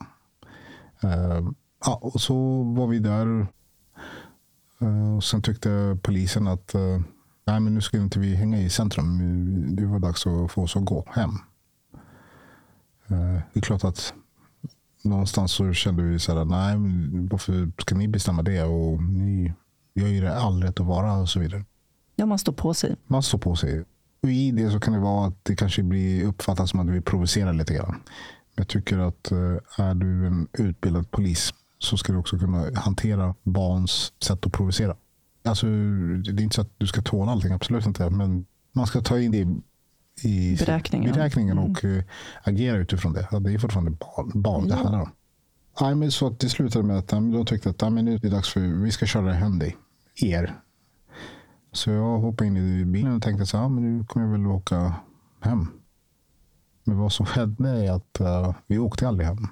[1.04, 1.50] Uh,
[1.84, 3.46] ja, och så var vi där.
[4.82, 7.00] Uh, och sen tyckte polisen att uh,
[7.46, 9.76] nej, men nu ska inte vi hänga i centrum.
[9.76, 11.38] Det var dags att få oss att gå hem.
[13.52, 14.14] det är klart att
[15.04, 16.76] någonstans så kände vi så här, nej,
[17.30, 18.62] varför ska ni bestämma det?
[18.62, 19.52] Och ni
[19.94, 21.64] gör ju det all rätt att vara och så vidare.
[22.16, 22.96] Ja, man står på sig.
[23.06, 23.84] Man står på sig.
[24.22, 27.52] I det så kan det vara att det kanske blir uppfattat som att vi provocerar
[27.52, 28.02] lite grann.
[28.54, 33.34] Jag tycker att eh, är du en utbildad polis så ska du också kunna hantera
[33.42, 34.96] barns sätt att provocera.
[35.44, 38.10] Alltså, det är inte så att du ska tåla allting, absolut inte.
[38.10, 39.46] Men man ska ta in det
[40.28, 42.04] i beräkningen, beräkningen och mm.
[42.42, 43.28] agera utifrån det.
[43.40, 44.76] Det är fortfarande barn, barn ja.
[44.76, 45.98] det handlar om.
[45.98, 48.60] Men så att det slutade med att de tyckte att nu är det dags för
[48.60, 49.76] vi ska köra hem dig.
[50.22, 50.60] Er.
[51.76, 54.46] Så jag hoppade in i bilen och tänkte så här, men nu kommer jag väl
[54.46, 54.94] åka
[55.40, 55.68] hem.
[56.84, 59.46] Men vad som skedde är att uh, vi åkte aldrig hem.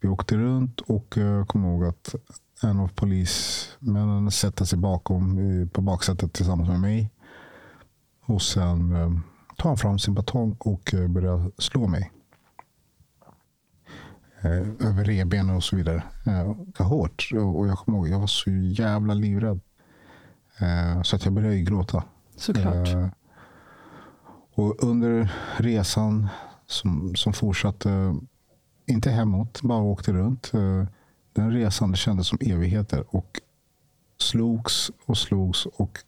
[0.00, 2.14] Vi åkte runt och eh, uh, kom ihåg att
[2.62, 7.10] en av polismännen sätter sig bakom uh, på baksätet tillsammans med mig.
[8.26, 9.18] Och sen uh,
[9.56, 12.12] tar han fram sin batong och uh, börjar slå mig.
[14.80, 16.02] över revbenen och så vidare.
[16.26, 17.28] Uh, hårt.
[17.32, 19.60] Och jag kommer ihåg, jag var så jävla livrädd.
[20.58, 22.04] Eh, så att jag började gråta.
[22.36, 22.88] Såklart.
[22.88, 23.08] Eh,
[24.54, 26.28] och under resan
[26.66, 28.16] som, som fortsatte,
[28.86, 30.54] inte hemåt, bara åkte runt.
[30.54, 30.84] Eh,
[31.32, 33.04] den resan det kändes som evigheter.
[33.08, 33.40] Och
[34.18, 35.98] slogs och slogs och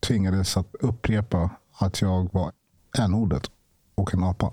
[0.00, 2.52] tvingades att upprepa att jag var
[2.98, 3.50] n-ordet
[3.94, 4.52] och en apa.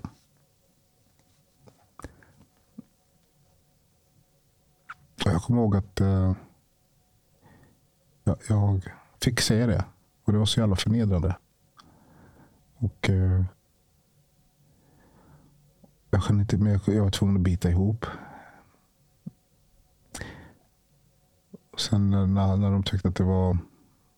[5.24, 6.32] Och jag kommer ihåg att uh,
[8.24, 8.92] jag, jag
[9.24, 9.84] fick säga det.
[10.24, 11.36] Och det var så jävla förnedrande.
[12.76, 13.44] Och eh,
[16.10, 16.80] jag kunde inte mer.
[16.86, 18.06] Jag var tvungen att bita ihop.
[21.70, 23.58] Och sen när, när de tyckte att det var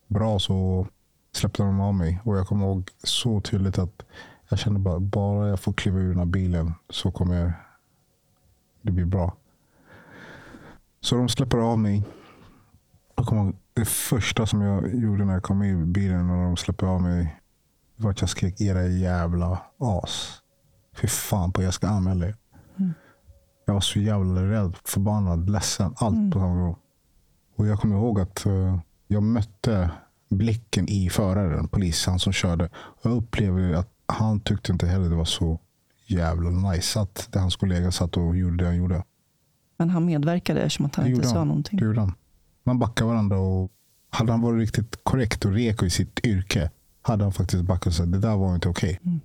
[0.07, 0.87] bra så
[1.33, 2.21] släppte de av mig.
[2.25, 4.03] Och jag kommer ihåg så tydligt att
[4.49, 7.53] jag kände bara, bara jag får kliva ur den här bilen så kommer
[8.83, 9.37] det bli bra.
[11.01, 12.05] Så de släpper av mig.
[13.15, 16.57] Jag kommer ihåg, det första som jag gjorde när jag kom i bilen och de
[16.57, 17.41] släppte av mig
[17.97, 20.39] var att jag skrek era jävla as.
[20.97, 22.37] Fy fan på jag ska anmäla er.
[22.79, 22.93] Mm.
[23.67, 25.95] Jag var så jävla rädd, förbannad, ledsen.
[25.97, 26.31] Allt mm.
[26.31, 26.77] på samma gång.
[27.57, 29.91] Och jag kommer ihåg att uh, jag mötte
[30.29, 32.71] blicken i föraren, polisen som körde.
[33.03, 35.61] Jag upplevde att han tyckte inte heller det var så
[36.07, 39.05] jävla nice att hans kollega satt och gjorde det han gjorde.
[39.77, 41.79] Men han medverkade eftersom att han inte sa någonting?
[41.79, 42.15] Det gjorde han
[42.63, 43.39] man backar varandra.
[43.39, 43.71] Och
[44.11, 46.71] hade han varit riktigt korrekt och reko i sitt yrke
[47.03, 48.99] hade han faktiskt backat och sagt det där var inte okej.
[49.03, 49.13] Okay.
[49.13, 49.21] Mm.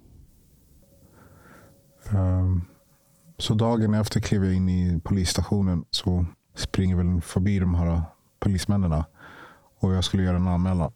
[2.40, 2.62] Um,
[3.38, 8.02] så dagen efter klev jag in i polisstationen så springer väl förbi de här
[8.40, 9.04] polismännen
[9.80, 10.92] och jag skulle göra en anmälan.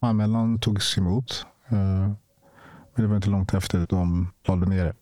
[0.00, 1.46] Anmälan togs emot.
[1.72, 2.12] Uh,
[2.94, 4.94] men det var inte långt efter de lade ner det.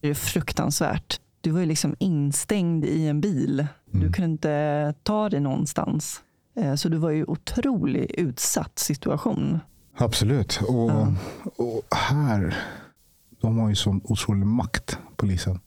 [0.00, 1.20] Det är fruktansvärt.
[1.42, 4.12] Du var ju liksom instängd i en bil du mm.
[4.12, 6.22] kunde inte ta dig någonstans.
[6.56, 9.60] Eh, så du var ju otroligt utsatt situation.
[9.96, 10.60] Absolut.
[10.68, 11.14] Och, ja.
[11.56, 12.56] och här
[13.40, 15.60] de har ju sån otrolig makt, polisen.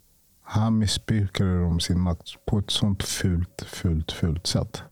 [0.43, 4.83] Här missbrukade de sin makt på ett sånt fult, fult, fult sätt.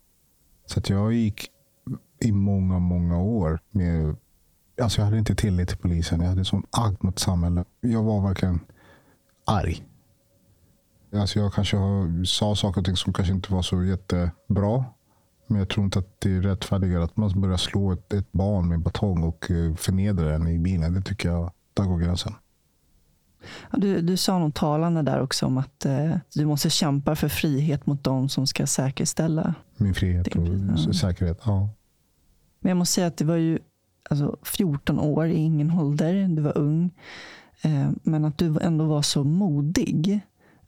[0.66, 1.48] Så att jag gick
[2.20, 4.16] i många, många år med...
[4.82, 6.22] Alltså jag hade inte tillit till polisen.
[6.22, 7.68] Jag hade sån agg mot samhället.
[7.82, 8.60] Jag var verkligen
[9.46, 9.84] arg.
[11.14, 14.86] Alltså jag kanske har, sa saker och ting som kanske inte var så jättebra.
[15.48, 18.70] Men jag tror inte att det är rättfärdigare att man börjar slå ett, ett barn
[18.70, 20.94] med batong och eh, förnedra den i bilen.
[20.94, 22.34] Det tycker jag, där går gränsen.
[23.72, 27.28] Ja, du, du sa något talande där också om att eh, du måste kämpa för
[27.28, 30.48] frihet mot de som ska säkerställa min frihet och
[30.88, 30.94] ja.
[30.94, 31.40] säkerhet.
[31.46, 31.70] Ja.
[32.60, 33.60] Men jag måste säga att det var ju
[34.10, 36.28] alltså, 14 år i ingen ålder.
[36.28, 36.92] Du var ung.
[37.62, 40.20] Eh, men att du ändå var så modig.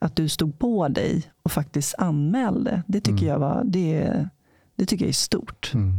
[0.05, 2.83] Att du stod på dig och faktiskt anmälde.
[2.87, 3.27] Det tycker mm.
[3.27, 4.27] jag var, det,
[4.75, 5.71] det tycker jag är stort.
[5.73, 5.97] Mm.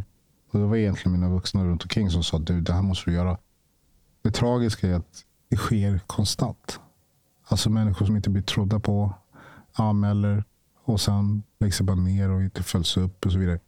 [0.51, 3.15] Och det var egentligen mina vuxna runt omkring som sa du, det här måste du
[3.15, 3.39] göra.
[4.23, 6.81] Det tragiska är att det sker konstant.
[7.49, 9.15] Alltså människor som inte blir trodda på,
[9.73, 10.45] anmäler
[10.85, 13.59] och sen lägger sig bara ner och inte följs upp och så vidare.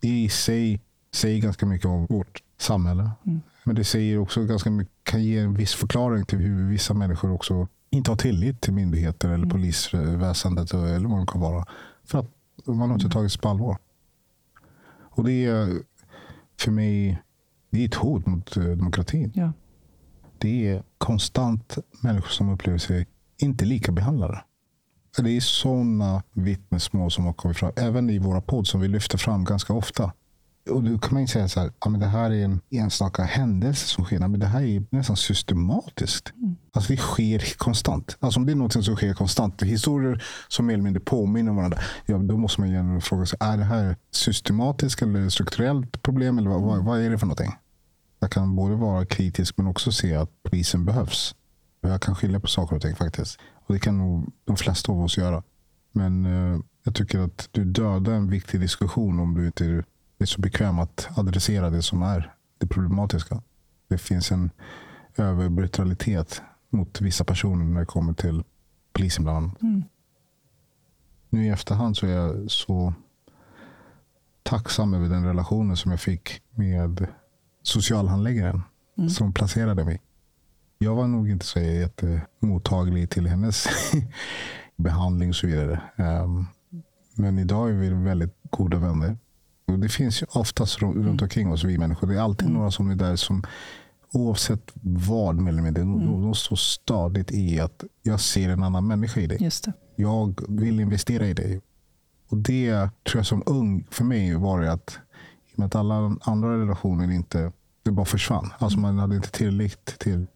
[0.00, 0.80] Det i sig
[1.12, 3.10] säger ganska mycket om vårt samhälle.
[3.26, 3.40] Mm.
[3.64, 7.32] Men det säger också ganska mycket, kan ge en viss förklaring till hur vissa människor
[7.32, 9.48] också inte har tillit till myndigheter eller mm.
[9.48, 11.66] polisväsendet eller vad det kan vara.
[12.04, 12.30] För att
[12.66, 13.10] man har inte mm.
[13.10, 13.78] tagits på allvar.
[14.98, 15.82] Och det är
[16.60, 17.22] för mig
[17.70, 19.32] det är ett hot mot eh, demokratin.
[19.34, 19.52] Ja.
[20.38, 23.06] Det är konstant människor som upplever sig
[23.36, 24.42] inte lika behandlade.
[25.18, 29.18] Det är sådana vittnesmål som har kommit fram, även i våra podd som vi lyfter
[29.18, 30.12] fram ganska ofta.
[30.70, 33.22] Och då kan man inte säga så här, ja, men det här är en enstaka
[33.22, 34.18] händelse som sker.
[34.18, 36.32] Men det här är nästan systematiskt.
[36.36, 36.56] Mm.
[36.72, 38.16] Alltså det sker konstant.
[38.20, 41.56] Alltså om det är något som sker konstant, historier som mer eller mindre påminner om
[41.56, 41.78] varandra.
[42.06, 46.38] Ja, då måste man gärna fråga sig, är det här systematiskt eller strukturellt problem?
[46.38, 47.54] Eller vad, vad, vad är det för någonting?
[48.18, 51.34] Jag kan både vara kritisk men också se att polisen behövs.
[51.80, 53.38] Jag kan skilja på saker och ting faktiskt.
[53.66, 55.42] Och Det kan nog de flesta av oss göra.
[55.92, 59.84] Men eh, jag tycker att du dödar en viktig diskussion om du inte
[60.18, 63.42] är så bekväm att adressera det som är det problematiska.
[63.88, 64.50] Det finns en
[65.16, 68.44] överbrutalitet mot vissa personer när det kommer till
[68.92, 69.62] polisen bland annat.
[69.62, 69.84] Mm.
[71.28, 72.94] Nu i efterhand så är jag så
[74.42, 77.06] tacksam över den relationen som jag fick med
[77.62, 78.62] socialhandläggaren
[78.98, 79.10] mm.
[79.10, 80.00] som placerade mig.
[80.78, 83.66] Jag var nog inte så jättemottaglig till hennes
[84.76, 85.82] behandling och så vidare.
[85.96, 86.46] Um,
[87.14, 89.16] men idag är vi väldigt goda vänner.
[89.66, 92.06] Det finns ju oftast runt omkring oss, vi människor.
[92.06, 92.58] Det är alltid mm.
[92.58, 93.42] några som är där som
[94.12, 95.98] oavsett vad, mer eller mindre, mm.
[95.98, 99.38] de, de står stadigt i att jag ser en annan människa i dig.
[99.96, 101.60] Jag vill investera i dig.
[102.28, 102.74] Och det
[103.04, 104.98] tror jag som ung, för mig var det att,
[105.50, 107.52] i och med att alla andra relationer inte,
[107.82, 108.52] det bara försvann.
[108.58, 110.26] Alltså man hade inte tillit till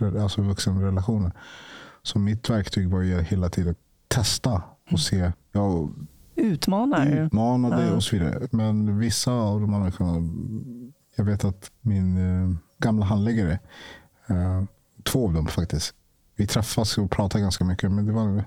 [0.00, 1.32] alltså vuxenrelationer.
[2.02, 3.74] Så mitt verktyg var ju hela tiden
[4.08, 5.32] testa och se.
[5.52, 5.90] Jag
[6.40, 7.06] Utmanar.
[7.06, 7.94] Utmanade ja.
[7.94, 8.48] och så vidare.
[8.50, 10.28] Men vissa av de människorna,
[11.16, 13.58] jag vet att min eh, gamla handläggare,
[14.26, 14.64] eh,
[15.02, 15.94] två av dem faktiskt,
[16.36, 17.90] vi träffas och pratar ganska mycket.
[17.90, 18.44] Men det var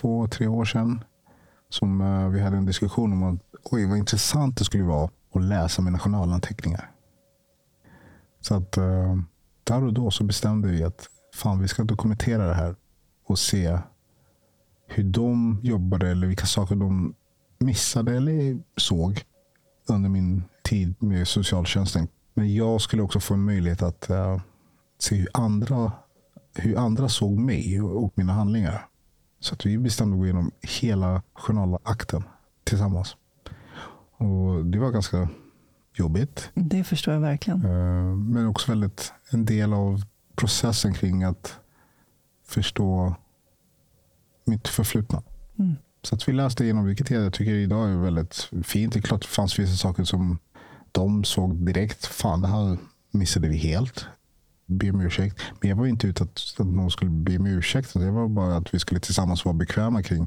[0.00, 1.04] två, tre år sedan
[1.68, 5.42] som eh, vi hade en diskussion om att oj, vad intressant det skulle vara att
[5.42, 6.90] läsa mina journalanteckningar.
[8.40, 9.16] Så att eh,
[9.64, 12.76] där och då så bestämde vi att fan, vi ska dokumentera det här
[13.26, 13.78] och se
[14.88, 17.14] hur de jobbade eller vilka saker de
[17.58, 19.24] missade eller såg
[19.88, 22.08] under min tid med socialtjänsten.
[22.34, 24.40] Men jag skulle också få en möjlighet att uh,
[24.98, 25.92] se hur andra,
[26.54, 28.86] hur andra såg mig och mina handlingar.
[29.40, 32.22] Så att vi bestämde att gå igenom hela journalakten
[32.64, 33.16] tillsammans.
[34.16, 35.28] Och Det var ganska
[35.94, 36.50] jobbigt.
[36.54, 37.64] Det förstår jag verkligen.
[37.64, 40.02] Uh, men också väldigt en del av
[40.36, 41.60] processen kring att
[42.46, 43.14] förstå
[44.48, 45.22] mitt förflutna.
[45.58, 45.76] Mm.
[46.02, 48.92] Så att vi läste igenom, vilket jag tycker idag är väldigt fint.
[48.92, 50.38] Det är klart det fanns vissa saker som
[50.92, 52.06] de såg direkt.
[52.06, 52.78] Fan, det här
[53.10, 54.06] missade vi helt.
[54.66, 55.40] Be om ursäkt.
[55.60, 57.94] Men jag var inte ute att, att någon skulle be om ursäkt.
[57.94, 60.26] Det var bara att vi skulle tillsammans vara bekväma kring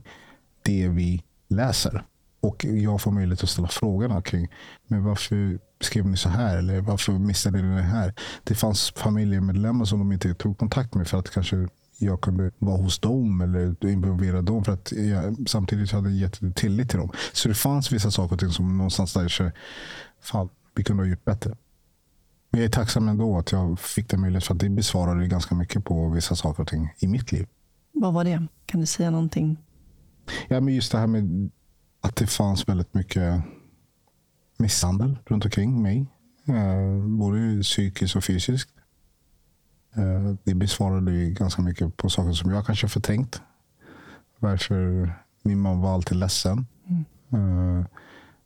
[0.64, 2.06] det vi läser.
[2.42, 4.48] Och jag får möjlighet att ställa frågorna kring
[4.88, 6.58] men varför skrev ni så här?
[6.58, 8.14] Eller varför missade ni det här?
[8.44, 11.68] Det fanns familjemedlemmar som de inte tog kontakt med för att kanske
[12.02, 16.90] jag kunde vara hos dem eller involvera dem för att jag samtidigt hade gett tillit
[16.90, 17.12] till dem.
[17.34, 19.52] Så det fanns vissa saker och ting som någonstans där så,
[20.22, 21.58] fan, vi kunde ha gjort bättre.
[22.50, 25.56] Men jag är tacksam ändå att jag fick den möjligheten för att det besvarade ganska
[25.56, 27.48] mycket på vissa saker och ting i mitt liv.
[27.92, 28.48] Vad var det?
[28.66, 29.58] Kan du säga någonting?
[30.48, 31.50] Ja, men just det här med
[32.02, 33.44] att det fanns väldigt mycket
[34.58, 36.06] misshandel runt omkring mig.
[36.48, 38.70] Eh, både psykiskt och fysiskt.
[39.94, 43.42] Eh, det besvarade ju ganska mycket på saker som jag kanske förtänkt.
[44.40, 46.66] Varför min mamma var alltid ledsen.
[47.30, 47.86] Mm.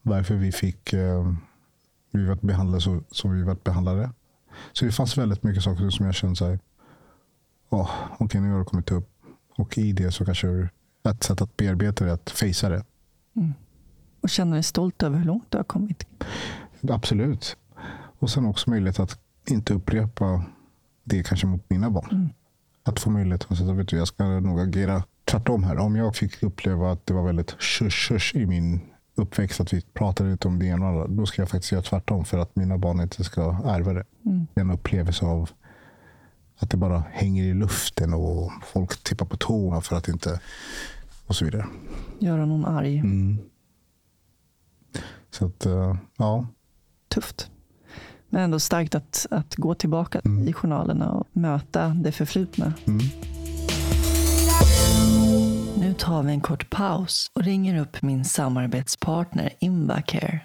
[0.01, 0.93] Varför vi fick
[2.11, 4.11] vi varit behandlade så, som vi varit behandlade.
[4.73, 6.59] Så det fanns väldigt mycket saker som jag kände så här,
[7.69, 9.09] oh, okej okay, nu har det kommit upp.
[9.57, 10.69] Och i det så kanske
[11.09, 12.85] ett sätt att bearbeta det, att fejsa det.
[13.35, 13.53] Mm.
[14.21, 16.07] Och känna dig stolt över hur långt du har kommit.
[16.89, 17.57] Absolut.
[18.19, 20.43] Och sen också möjlighet att inte upprepa
[21.05, 22.09] det kanske mot mina barn.
[22.11, 22.29] Mm.
[22.83, 25.77] Att få möjlighet att säga, vet du, jag ska nog agera tvärtom här.
[25.77, 28.81] Om jag fick uppleva att det var väldigt shush i min
[29.15, 31.81] uppväxt, att vi pratade inte om det ena och andra, då ska jag faktiskt göra
[31.81, 34.03] tvärtom för att mina barn inte ska ärva det.
[34.25, 34.47] Mm.
[34.55, 35.49] En upplevelse av
[36.57, 40.39] att det bara hänger i luften och folk tippar på tårna för att inte...
[41.27, 41.65] Och så vidare.
[42.19, 42.97] Göra någon arg.
[42.97, 43.37] Mm.
[45.29, 46.47] Så att, uh, ja.
[47.07, 47.51] Tufft.
[48.35, 50.47] Men ändå starkt att, att gå tillbaka mm.
[50.47, 52.65] i journalerna och möta det förflutna.
[52.65, 52.99] Mm.
[55.79, 60.41] Nu tar vi en kort paus och ringer upp min samarbetspartner Invacare.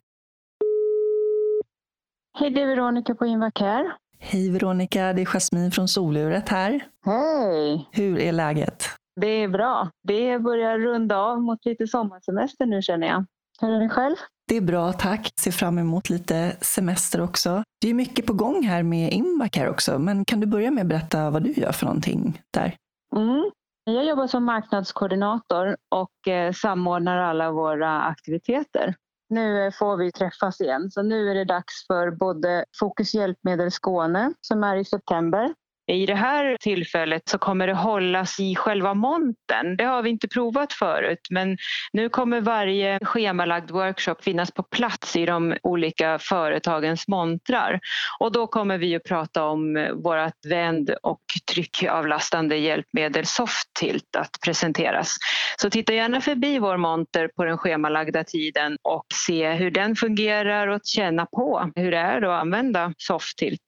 [2.39, 3.93] Hej, det är Veronica på Invacare.
[4.19, 6.81] Hej Veronica, det är Jasmine från Soluret här.
[7.05, 7.89] Hej!
[7.93, 8.85] Hur är läget?
[9.21, 9.91] Det är bra.
[10.03, 13.25] Det börjar runda av mot lite sommarsemester nu känner jag.
[13.61, 14.17] Hur är det själv?
[14.51, 15.33] Det är bra, tack.
[15.41, 17.63] Ser fram emot lite semester också.
[17.81, 20.89] Det är mycket på gång här med Invacare också, men kan du börja med att
[20.89, 22.77] berätta vad du gör för någonting där?
[23.17, 23.51] Mm.
[23.85, 28.95] Jag jobbar som marknadskoordinator och eh, samordnar alla våra aktiviteter.
[29.29, 33.71] Nu eh, får vi träffas igen, så nu är det dags för både Fokus hjälpmedel
[33.71, 35.55] Skåne som är i september
[35.91, 39.77] i det här tillfället så kommer det hållas i själva montern.
[39.77, 41.57] Det har vi inte provat förut men
[41.93, 47.81] nu kommer varje schemalagd workshop finnas på plats i de olika företagens montrar.
[48.19, 51.23] Och då kommer vi att prata om vårt vänd och
[51.55, 55.17] tryckavlastande hjälpmedel Softilt att presenteras.
[55.61, 60.69] Så titta gärna förbi vår monter på den schemalagda tiden och se hur den fungerar
[60.69, 63.63] och känna på hur det är att använda Softilt.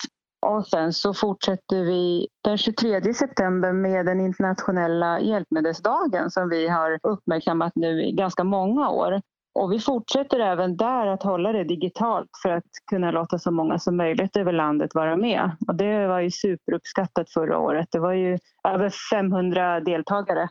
[0.47, 6.99] Och sen så fortsätter vi den 23 september med den internationella hjälpmedelsdagen som vi har
[7.03, 9.21] uppmärksammat nu i ganska många år.
[9.55, 13.79] Och vi fortsätter även där att hålla det digitalt för att kunna låta så många
[13.79, 15.51] som möjligt över landet vara med.
[15.69, 17.89] Och det var ju superuppskattat förra året.
[17.91, 18.39] Det var ju
[18.69, 20.49] över 500 deltagare.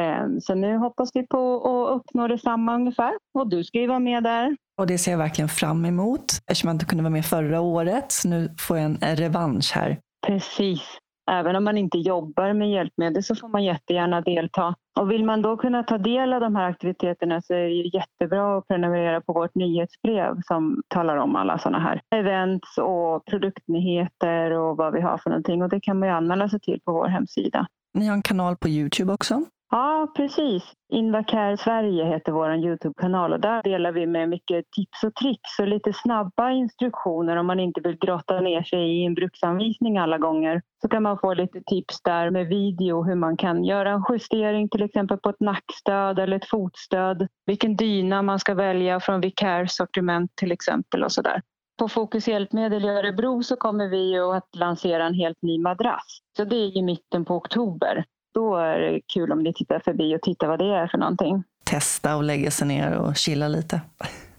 [0.00, 3.12] Ehm, så nu hoppas vi på att uppnå detsamma ungefär.
[3.34, 4.56] Och du ska ju vara med där.
[4.78, 8.12] Och det ser jag verkligen fram emot eftersom jag inte kunde vara med förra året.
[8.12, 9.98] Så nu får jag en revansch här.
[10.26, 10.98] Precis.
[11.30, 14.74] Även om man inte jobbar med hjälpmedel så får man jättegärna delta.
[15.00, 18.58] Och vill man då kunna ta del av de här aktiviteterna så är det jättebra
[18.58, 24.76] att prenumerera på vårt nyhetsbrev som talar om alla sådana här events och produktnyheter och
[24.76, 25.62] vad vi har för någonting.
[25.62, 27.66] Och det kan man ju anmäla sig till på vår hemsida.
[27.94, 29.44] Ni har en kanal på Youtube också?
[29.70, 30.72] Ja, precis.
[30.92, 35.68] Invacare Sverige heter vår Youtube-kanal och där delar vi med mycket tips och tricks och
[35.68, 40.62] lite snabba instruktioner om man inte vill grotta ner sig i en bruksanvisning alla gånger.
[40.82, 44.68] Så kan man få lite tips där med video hur man kan göra en justering
[44.68, 47.28] till exempel på ett nackstöd eller ett fotstöd.
[47.46, 51.42] Vilken dyna man ska välja från Vicare sortiment till exempel och sådär.
[51.78, 56.20] På Fokus Hjälpmedel i Örebro så kommer vi att lansera en helt ny madrass.
[56.36, 58.04] Så det är i mitten på oktober
[58.36, 61.44] då är det kul om ni tittar förbi och tittar vad det är för någonting.
[61.64, 63.80] Testa och lägga sig ner och chilla lite.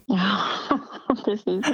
[0.06, 0.38] Ja,
[1.26, 1.66] precis.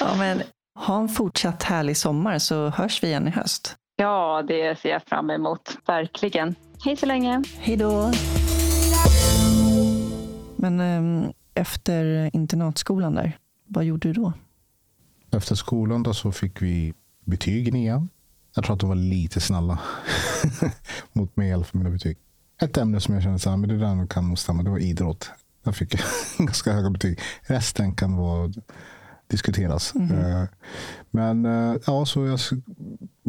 [0.00, 0.42] Ja, men
[0.74, 3.76] ha en fortsatt härlig sommar så hörs vi igen i höst.
[3.96, 5.78] Ja, det ser jag fram emot.
[5.86, 6.54] Verkligen.
[6.84, 7.42] Hej så länge.
[7.58, 8.12] Hej då.
[10.56, 14.32] Men ähm, efter internatskolan där, vad gjorde du då?
[15.32, 18.08] Efter skolan då så fick vi betyg i nian.
[18.54, 19.78] Jag tror att de var lite snälla
[21.12, 22.18] mot mig i alla fall mina betyg.
[22.62, 24.62] Ett ämne som jag kände att det där kan nog stämma.
[24.62, 25.30] Det var idrott.
[25.62, 25.94] Jag fick
[26.38, 27.20] ganska höga betyg.
[27.42, 28.52] Resten kan vara
[29.26, 29.94] diskuteras.
[29.94, 30.48] Mm -hmm.
[31.10, 32.38] Men eh, ja, så jag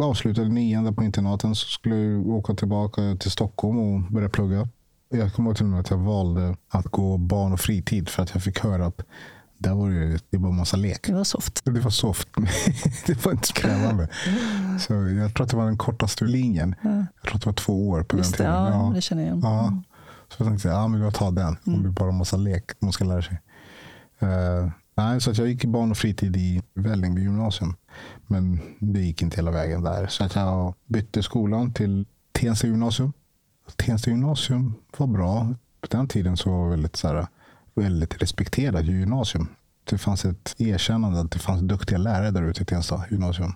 [0.01, 1.55] avslutade nian på internaten.
[1.55, 4.67] Så skulle jag åka tillbaka till Stockholm och börja plugga.
[5.09, 8.23] Jag kommer ihåg till och med att jag valde att gå barn och fritid för
[8.23, 9.01] att jag fick höra att
[9.63, 11.07] där var det, det var massa lek.
[11.07, 11.61] Det var soft.
[11.65, 12.27] Det var soft.
[13.05, 14.07] det var inte krävande.
[14.79, 16.75] Så jag tror att det var den kortaste linjen.
[16.81, 16.89] Ja.
[16.89, 18.63] Jag tror att det var två år på Just den tiden.
[18.63, 19.41] Det, ja, ja, det känner jag igen.
[19.43, 19.81] Ja.
[20.29, 21.57] Så jag tänkte, ja men jag tar den.
[21.65, 21.83] Om mm.
[21.83, 23.41] det bara massa lek man ska lära sig.
[24.23, 27.75] Uh, nej, så att jag gick i barn och fritid i Vällingby gymnasium.
[28.27, 30.07] Men det gick inte hela vägen där.
[30.07, 33.13] Så att jag bytte skolan till Tensta gymnasium.
[33.75, 35.55] Tensta gymnasium var bra.
[35.81, 37.27] På den tiden så var det väldigt så här,
[37.75, 39.47] väldigt respekterad gymnasium.
[39.83, 43.53] Det fanns ett erkännande att det fanns duktiga lärare där ute i Tensta gymnasium.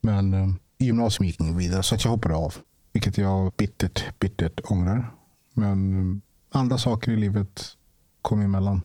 [0.00, 0.48] Men eh,
[0.78, 2.54] gymnasium gick inte vidare så att jag hoppade av.
[2.92, 5.10] Vilket jag bittert, bittert ångrar.
[5.54, 7.76] Men andra saker i livet
[8.22, 8.82] kom emellan.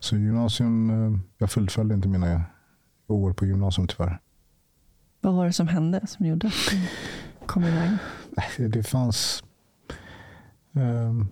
[0.00, 2.42] Så gymnasium, eh, jag fullföljde inte mina
[3.06, 4.20] år på gymnasium tyvärr.
[5.20, 6.80] Vad var det som hände som gjorde att du
[7.46, 7.90] kom iväg?
[8.58, 9.44] Det fanns
[10.72, 11.28] um,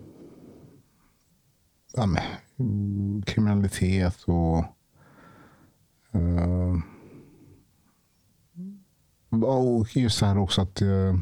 [1.93, 4.57] ja, men, kriminalitet och
[6.15, 6.77] uh,
[9.43, 11.19] och just det här också att uh,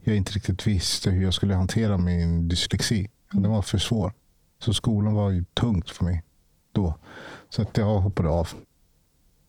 [0.00, 3.10] jag inte riktigt visste hur jag skulle hantera min dyslexi.
[3.32, 4.12] Den var för svår.
[4.58, 6.24] Så skolan var ju tungt för mig
[6.72, 6.98] då.
[7.48, 8.48] Så att jag hoppade av.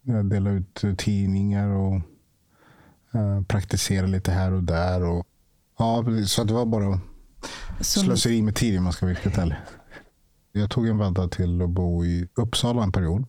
[0.01, 2.01] Jag delade ut tidningar och
[3.15, 5.03] uh, praktiserade lite här och där.
[5.03, 5.27] Och,
[5.77, 6.99] ja, så det var bara
[7.81, 7.99] så...
[7.99, 9.57] slöseri med tid om man ska vara riktigt ärlig.
[10.51, 13.25] Jag tog en vända till att bo i Uppsala en period.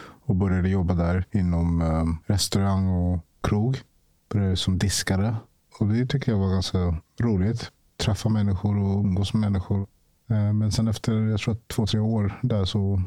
[0.00, 3.80] Och började jobba där inom ehm, restaurang och krog.
[4.28, 5.36] Började som diskare.
[5.80, 7.70] Och det tycker jag var ganska roligt.
[7.96, 9.86] Träffa människor och umgås med människor.
[10.30, 13.02] Eh, men sen efter jag tror två, tre år där så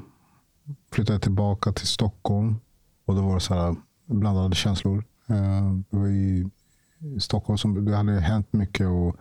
[0.92, 2.56] flyttade jag tillbaka till Stockholm.
[3.06, 3.76] Och då var det så här
[4.06, 5.04] blandade känslor.
[5.30, 6.50] Eh, det var i
[7.20, 8.88] Stockholm som det hade hänt mycket.
[8.88, 9.16] och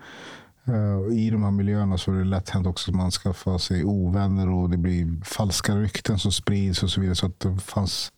[0.69, 3.85] Uh, I de här miljöerna så är det lätt hänt också att man skaffar sig
[3.85, 7.15] ovänner och det blir falska rykten som sprids och så vidare.
[7.15, 8.13] Så att det fanns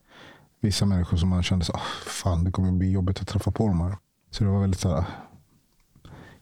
[0.60, 3.68] vissa människor som man kände så oh, fan det kommer bli jobbigt att träffa på
[3.68, 3.96] de här.
[4.30, 5.04] Så det var väldigt så här,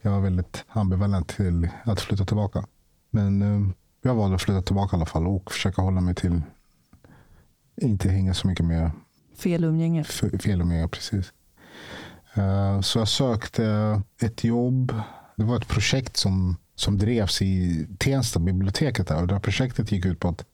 [0.00, 2.64] jag var väldigt ambivalent till att flytta tillbaka.
[3.10, 3.70] Men uh,
[4.02, 6.42] jag valde att flytta tillbaka i alla fall och försöka hålla mig till
[7.76, 8.90] inte hänga så mycket med
[9.36, 10.04] fel umgänge.
[10.04, 11.32] Fel umgänge, precis.
[12.38, 14.94] Uh, så jag sökte ett jobb
[15.36, 19.08] det var ett projekt som, som drevs i Tensta biblioteket.
[19.08, 19.20] Där.
[19.20, 20.44] Och det här projektet gick ut på att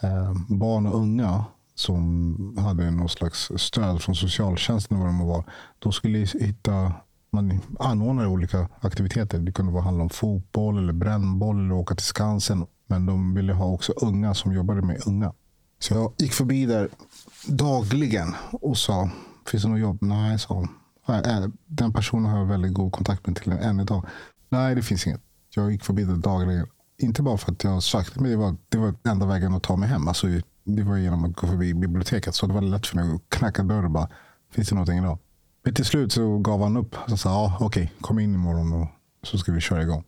[0.00, 1.44] eh, barn och unga
[1.74, 5.44] som hade någon slags stöd från socialtjänsten, vad de var,
[5.78, 6.92] de skulle hitta
[7.30, 9.38] man anordnade olika aktiviteter.
[9.38, 12.66] Det kunde handla om fotboll, eller brännboll eller åka till Skansen.
[12.86, 15.32] Men de ville ha också unga som jobbade med unga.
[15.78, 16.88] Så jag gick förbi där
[17.46, 19.10] dagligen och sa,
[19.46, 19.98] finns det något jobb?
[20.00, 20.68] Nej, sa hon.
[21.08, 24.06] Eh, den personen har jag väldigt god kontakt med till än idag.
[24.48, 25.20] Nej, det finns inget.
[25.54, 26.66] Jag gick förbi det dagligen.
[26.98, 29.76] Inte bara för att jag sökte, men det var, det var enda vägen att ta
[29.76, 30.08] mig hem.
[30.08, 30.26] Alltså,
[30.64, 32.34] det var genom att gå förbi biblioteket.
[32.34, 34.08] Så det var lätt för mig att knacka dörr och bara,
[34.50, 35.18] finns det någonting idag?
[35.64, 36.94] Men till slut så gav han upp.
[36.94, 38.88] Han sa, ja, okej, kom in imorgon och
[39.22, 40.04] så ska vi köra igång.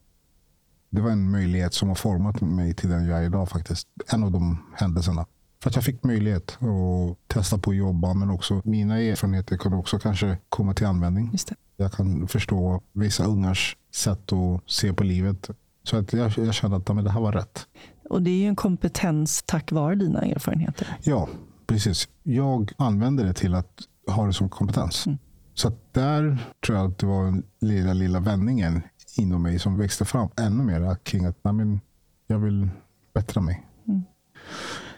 [0.90, 3.88] Det var en möjlighet som har format mig till den jag är idag faktiskt.
[4.12, 5.26] En av de händelserna.
[5.62, 9.78] För att jag fick möjlighet att testa på att jobba, men också mina erfarenheter kunde
[9.78, 11.36] också kanske komma till användning.
[11.76, 15.50] Jag kan förstå vissa ungars sätt att se på livet.
[15.82, 17.66] Så att jag, jag kände att men det här var rätt.
[18.08, 20.96] Och det är ju en kompetens tack vare dina erfarenheter.
[21.02, 21.28] Ja,
[21.66, 22.08] precis.
[22.22, 25.06] Jag använde det till att ha det som kompetens.
[25.06, 25.18] Mm.
[25.54, 28.82] Så där tror jag att det var den lilla, lilla vändningen
[29.16, 31.80] inom mig som växte fram ännu mer kring att nej, men
[32.26, 32.68] jag vill
[33.14, 33.66] bättra mig.
[33.88, 34.02] Mm.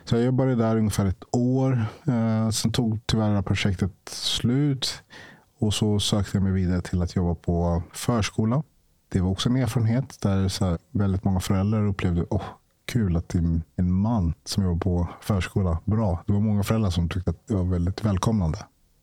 [0.04, 1.86] Så jag jobbade där ungefär ett år.
[2.06, 5.02] Eh, sen tog tyvärr det här projektet slut.
[5.58, 8.62] Och så sökte jag mig vidare till att jobba på förskola.
[9.08, 12.42] Det var också en erfarenhet där så väldigt många föräldrar upplevde oh,
[12.84, 15.78] kul att det är en man som jobbar på förskola.
[15.84, 16.22] Bra.
[16.26, 18.58] Det var många föräldrar som tyckte att det var väldigt välkomnande.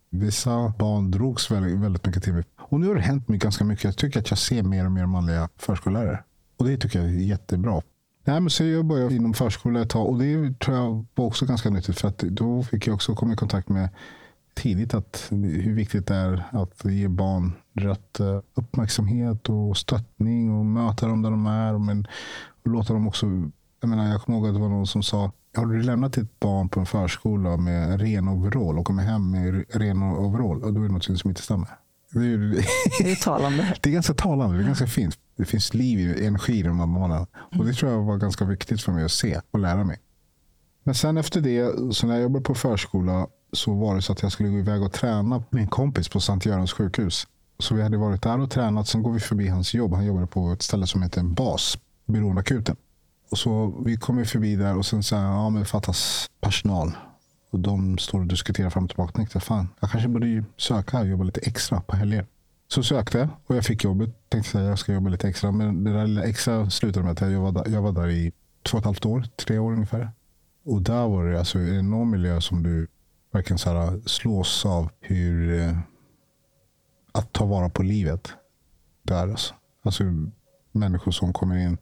[0.10, 2.44] Vissa barn drogs väldigt, väldigt mycket till mig.
[2.60, 3.84] Och nu har det hänt mig ganska mycket.
[3.84, 6.24] Jag tycker att jag ser mer och mer manliga förskollärare.
[6.58, 7.82] Och det tycker jag är jättebra.
[8.24, 11.46] Nej, men så jag började inom förskola ett tag och det tror jag var också
[11.46, 12.00] ganska nyttigt.
[12.00, 13.90] För att då fick jag också komma i kontakt med
[14.54, 20.66] tidigt att hur viktigt det är att ge barn rätt eh, uppmärksamhet och stöttning och
[20.66, 21.78] möta dem där de är.
[21.78, 22.08] Men
[22.64, 23.26] och låta dem också,
[23.82, 26.40] jag, menar, jag kommer ihåg att det var någon som sa har du lämnat ditt
[26.40, 30.82] barn på en förskola med ren overall och kommer hem med ren overall, och då
[30.82, 31.68] är det något som inte stämmer.
[32.14, 33.76] Det är, talande.
[33.82, 34.58] Det är ganska talande.
[34.58, 35.18] Det är ganska fint.
[35.38, 37.28] Det finns liv och energi i de här barnen.
[37.60, 40.00] Och det tror jag var ganska viktigt för mig att se och lära mig.
[40.84, 44.22] Men sen efter det, så när jag jobbade på förskola så var det så att
[44.22, 47.28] jag skulle gå iväg och träna med en kompis på Sankt Görans sjukhus.
[47.60, 48.88] Så vi hade varit där och tränat.
[48.88, 49.94] Sen går vi förbi hans jobb.
[49.94, 52.76] Han jobbade på ett ställe som heter BAS, Beroendeakuten.
[53.32, 56.92] Och så vi kommer förbi där och sen säger ja men det fattas personal.
[57.50, 59.10] Och de står och diskuterar fram och tillbaka.
[59.10, 62.26] Jag tänkte, fan, jag kanske borde söka och jobba lite extra på helger.
[62.68, 64.30] Så sökte jag och jag fick jobbet.
[64.30, 65.52] Tänkte att jag ska jobba lite extra.
[65.52, 68.32] Men det där lilla extra slutade med att jag var, där, jag var där i
[68.64, 70.12] två och ett halvt år, tre år ungefär.
[70.66, 72.88] Och där var det alltså en enorm miljö som du
[73.32, 75.78] verkligen så här äh, slås av hur eh,
[77.12, 78.34] att ta vara på livet.
[79.04, 79.54] Där alltså.
[79.84, 80.04] alltså
[80.72, 81.78] människor som kommer in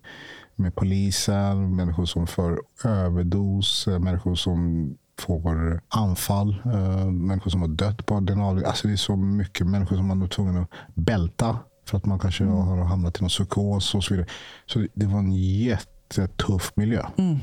[0.56, 6.62] med polisen, människor som får överdos, äh, människor som får anfall.
[6.66, 8.66] Uh, människor som har dött på adrenalin.
[8.66, 12.20] Alltså det är så mycket människor som man är tvungen att bälta för att man
[12.20, 12.56] kanske mm.
[12.56, 14.30] har hamnat i någon psykos och så vidare.
[14.66, 17.06] Så det var en jättetuff miljö.
[17.18, 17.38] Mm.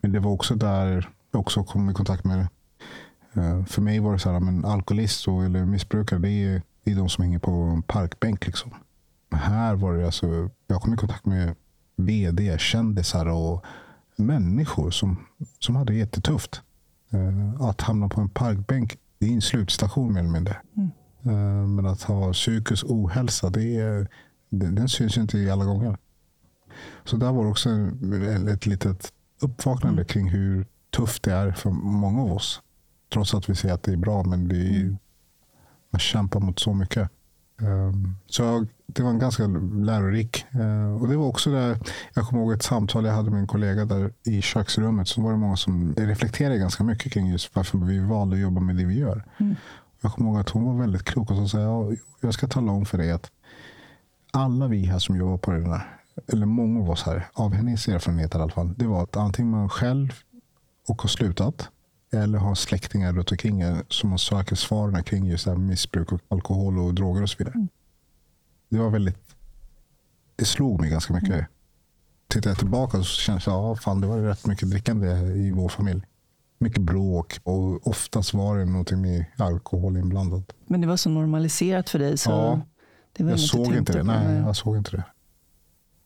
[0.00, 2.48] Men det var också där jag också kom i kontakt med
[3.36, 6.90] uh, För mig var det så här, men alkoholist och, eller missbrukare, det är, det
[6.90, 8.46] är de som hänger på en parkbänk.
[8.46, 8.70] Liksom.
[9.30, 11.54] Här var det alltså, jag kom i kontakt med
[11.96, 13.64] vd, kändisar och
[14.16, 15.16] människor som,
[15.58, 16.62] som hade det jättetufft.
[17.14, 20.56] Uh, att hamna på en parkbänk, det är en slutstation mer eller mindre.
[20.76, 20.90] Mm.
[21.26, 24.08] Uh, men att ha psykisk ohälsa, det är,
[24.50, 25.98] den syns inte i alla gånger.
[27.04, 30.06] Så där var också ett, ett litet uppvaknande mm.
[30.06, 32.62] kring hur tufft det är för många av oss.
[33.12, 34.98] Trots att vi säger att det är bra, men det är, mm.
[35.90, 37.10] man kämpar mot så mycket.
[37.58, 40.44] Um, så det var en ganska lärorik.
[40.54, 41.78] Uh, och det var också där,
[42.14, 45.08] jag kommer ihåg ett samtal jag hade med en kollega där i köksrummet.
[45.08, 48.60] Så var det många som reflekterade ganska mycket kring just varför vi valde att jobba
[48.60, 49.24] med det vi gör.
[49.38, 49.56] Mm.
[50.00, 52.86] Jag kommer ihåg att hon var väldigt klok och sa ja, jag ska tala om
[52.86, 53.30] för dig att
[54.30, 55.98] alla vi här som jobbar på det där,
[56.32, 59.50] eller många av oss här, av hennes erfarenhet i alla fall, det var att antingen
[59.50, 60.12] man själv
[60.88, 61.70] och har slutat
[62.12, 66.20] eller har släktingar runt omkring er som man söker svaren kring just här missbruk, och
[66.28, 67.54] alkohol och droger och så vidare.
[67.54, 67.68] Mm.
[68.68, 69.36] Det var väldigt,
[70.36, 71.30] det slog mig ganska mycket.
[71.30, 71.44] Mm.
[72.28, 75.68] Tittar jag tillbaka så känns det, ja fan det var rätt mycket drickande i vår
[75.68, 76.02] familj.
[76.58, 80.52] Mycket bråk och oftast var det någonting med alkohol inblandat.
[80.66, 82.18] Men det var så normaliserat för dig?
[82.18, 82.60] Så ja,
[83.12, 84.02] det var jag såg inte det.
[84.02, 85.04] Nej, jag såg inte det.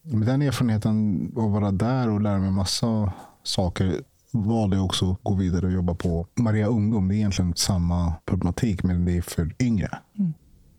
[0.03, 4.03] Med den erfarenheten att vara där och lära mig massa saker
[4.33, 7.09] valde jag också att gå vidare och jobba på Maria Ungdom.
[7.09, 9.99] Det är egentligen samma problematik men det är för yngre.
[10.19, 10.35] Mm.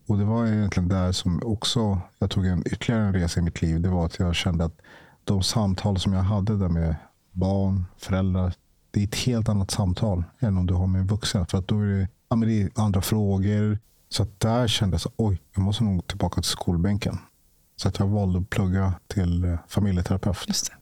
[0.07, 3.61] Och Det var egentligen där som också jag tog en ytterligare en resa i mitt
[3.61, 3.81] liv.
[3.81, 4.81] Det var att jag kände att
[5.23, 6.95] de samtal som jag hade där med
[7.31, 8.53] barn, föräldrar.
[8.91, 11.45] Det är ett helt annat samtal än om du har med en vuxen.
[11.45, 13.79] För att då är det, ja, men det är andra frågor.
[14.09, 17.17] Så att där kände jag att jag måste nog tillbaka till skolbänken.
[17.75, 20.47] Så att jag valde att plugga till eh, familjeterapeut.
[20.47, 20.80] Just det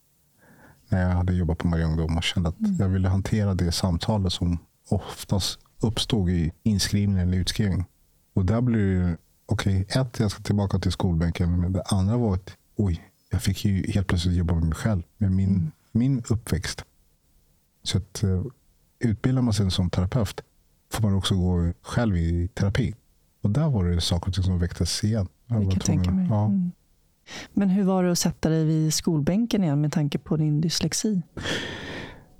[0.90, 2.76] när jag hade jobbat på Maria Ungdom och kände att mm.
[2.80, 4.58] jag ville hantera det samtalet som
[4.90, 7.86] oftast uppstod i inskrivning eller utskrivning.
[8.34, 12.18] Och där blir det, okej, okay, ett, jag ska tillbaka till skolbänken, men det andra
[12.18, 15.72] var att, oj, jag fick ju helt plötsligt jobba med mig själv, med min, mm.
[15.92, 16.86] min uppväxt.
[17.84, 18.44] Så att uh,
[19.00, 20.42] utbildar man sig som terapeut
[20.92, 22.96] får man också gå själv i terapi.
[23.42, 25.28] Och där var det saker som väcktes igen.
[25.48, 26.28] Jag kan tänka mig.
[26.30, 26.46] Ja.
[26.46, 26.72] Mm.
[27.54, 31.22] Men hur var det att sätta dig vid skolbänken igen med tanke på din dyslexi?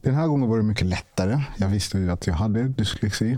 [0.02, 1.44] Den här gången var det mycket lättare.
[1.58, 3.38] Jag visste ju att jag hade dyslexi.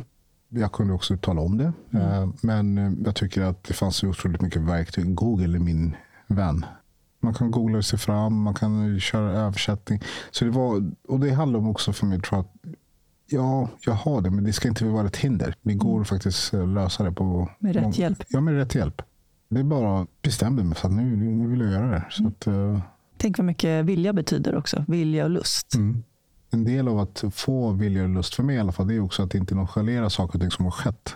[0.50, 1.74] Jag kunde också tala om det.
[1.94, 2.24] Mm.
[2.24, 5.16] Eh, men eh, jag tycker att det fanns otroligt mycket verktyg.
[5.16, 5.96] Google är min
[6.28, 6.66] vän.
[7.20, 10.02] Man kan googla sig fram, man kan köra översättning.
[10.32, 12.78] Så det var, och det handlar också för mig, tror jag, att
[13.34, 15.56] Ja, jag har det, men det ska inte vara ett hinder.
[15.62, 16.06] Det går mm.
[16.06, 17.50] faktiskt att lösa det på...
[17.60, 18.24] Med rätt hjälp?
[18.28, 19.02] Ja, med rätt hjälp.
[19.52, 22.06] Det är bara bestämde mig för att nu, nu vill jag göra det.
[22.10, 22.80] Så att, uh...
[23.18, 24.86] Tänk vad mycket vilja betyder också.
[24.88, 25.76] Vilja och lust.
[25.76, 26.04] Mm.
[26.52, 29.00] En del av att få vilja och lust, för mig i alla fall, det är
[29.00, 31.16] också att inte nonchalera saker och ting som har skett.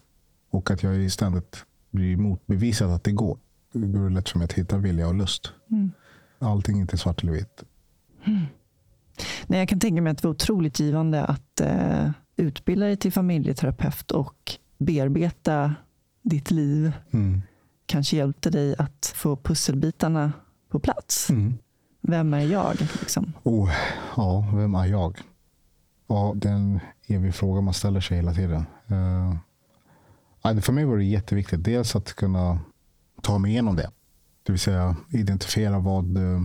[0.49, 3.37] Och att jag ständigt blir motbevisad att det går.
[3.73, 5.51] Det är lätt för mig att hitta vilja och lust.
[5.71, 5.91] Mm.
[6.39, 7.63] Allting är inte svart eller vitt.
[8.25, 8.41] Mm.
[9.47, 13.11] Nej, jag kan tänka mig att det var otroligt givande att eh, utbilda dig till
[13.11, 15.75] familjeterapeut och bearbeta
[16.23, 16.91] ditt liv.
[17.11, 17.41] Mm
[17.85, 20.33] kanske hjälpte dig att få pusselbitarna
[20.69, 21.29] på plats.
[21.29, 21.57] Mm.
[22.01, 22.75] Vem är jag?
[22.79, 23.33] Liksom?
[23.43, 23.71] Oh,
[24.15, 25.21] ja, vem är jag?
[26.07, 28.65] Ja, det är en evig fråga man ställer sig hela tiden.
[28.91, 31.63] Uh, för mig var det jätteviktigt.
[31.63, 32.59] Dels att kunna
[33.21, 33.91] ta mig igenom det.
[34.43, 36.43] Det vill säga identifiera vad uh,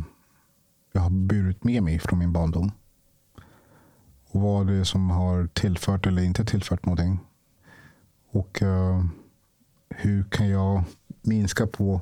[0.93, 2.73] jag har burit med mig från min barndom.
[4.31, 7.19] Och vad det är som har tillfört eller inte tillfört någonting.
[8.31, 9.05] Och uh,
[9.91, 10.85] hur kan jag
[11.23, 12.01] minska på,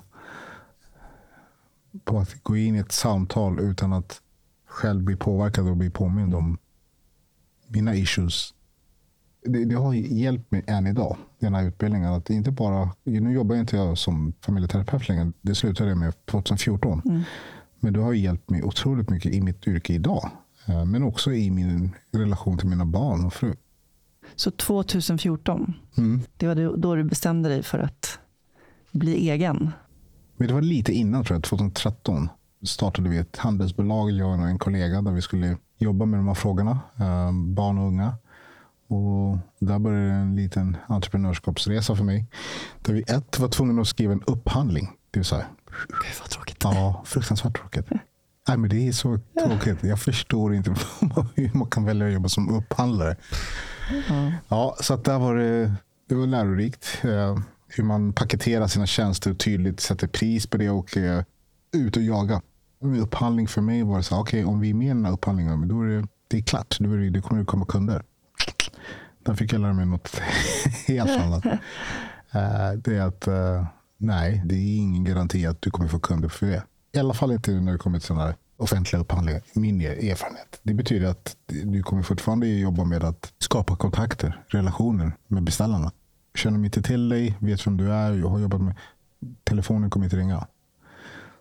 [2.05, 4.23] på att gå in i ett samtal utan att
[4.67, 6.59] själv bli påverkad och bli påmind om
[7.69, 8.55] mina issues.
[9.45, 12.13] Det, det har hjälpt mig än idag, den här utbildningen.
[12.13, 15.33] Att inte bara, nu jobbar inte jag som familjeterapeut längre.
[15.41, 17.03] Det slutade jag med 2014.
[17.05, 17.23] Mm.
[17.81, 20.31] Men det har hjälpt mig otroligt mycket i mitt yrke idag.
[20.67, 23.55] Eh, men också i min relation till mina barn och fru.
[24.37, 26.21] Så 2014, mm.
[26.37, 28.19] det var då du bestämde dig för att
[28.93, 29.71] bli egen?
[30.37, 32.29] Men det var lite innan, tror jag, 2013
[32.63, 36.35] startade vi ett handelsbolag, jag och en kollega, där vi skulle jobba med de här
[36.35, 38.15] frågorna, eh, barn och unga.
[38.89, 42.27] Och där började en liten entreprenörskapsresa för mig.
[42.83, 44.91] Där vi ett var tvungna att skriva en upphandling.
[45.11, 45.45] Det så här.
[45.89, 46.57] Gud vad tråkigt.
[46.65, 47.87] Ja, fruktansvärt tråkigt.
[48.49, 49.85] Nej, men det är så tråkigt.
[49.85, 50.71] Jag förstår inte
[51.35, 53.17] hur man kan välja att jobba som upphandlare.
[54.09, 54.33] Ja.
[54.49, 55.75] ja, så att där var det,
[56.09, 57.03] det var lärorikt.
[57.69, 61.23] Hur man paketerar sina tjänster och tydligt sätter pris på det och eh,
[61.73, 62.43] ut och jaga.
[62.81, 65.05] Upphandling för mig var det så här, okej okay, om vi är med i den
[65.05, 66.77] här upphandlingen, då är det, det är klart.
[66.81, 68.03] Då, är det, då kommer det komma kunder.
[69.25, 70.21] Där fick jag lära mig något
[70.87, 71.45] helt annat.
[72.33, 73.67] Eh, det är att eh,
[73.97, 76.63] nej, det är ingen garanti att du kommer få kunder för det.
[76.93, 79.43] I alla fall inte när det kommer till sådana här offentliga upphandlingar.
[79.55, 80.61] Min erfarenhet.
[80.63, 85.93] Det betyder att du kommer fortfarande jobba med att skapa kontakter, relationer med beställarna.
[86.39, 88.75] Känner mig inte till dig, vet vem du är, jag har jobbat med.
[89.45, 90.47] Telefonen kommer inte ringa.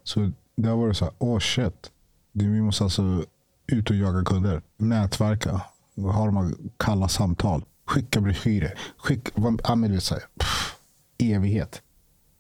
[0.04, 1.92] Så där var det så här, oh shit.
[2.32, 3.26] Vi måste alltså
[3.68, 4.62] ut och jaga kunder.
[4.78, 5.62] Nätverka.
[5.96, 7.64] Ha de här kalla samtal.
[7.86, 8.80] Skicka broschyrer.
[8.98, 9.32] Skicka,
[9.64, 10.20] använder sig.
[11.18, 11.82] Evighet.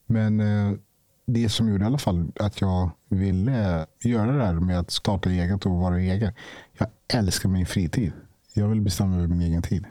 [0.05, 0.77] Men eh,
[1.25, 5.29] det som gjorde i alla fall att jag ville göra det här med att starta
[5.29, 6.33] eget och vara egen.
[6.77, 8.11] Jag älskar min fritid.
[8.53, 9.85] Jag vill bestämma över min egen tid.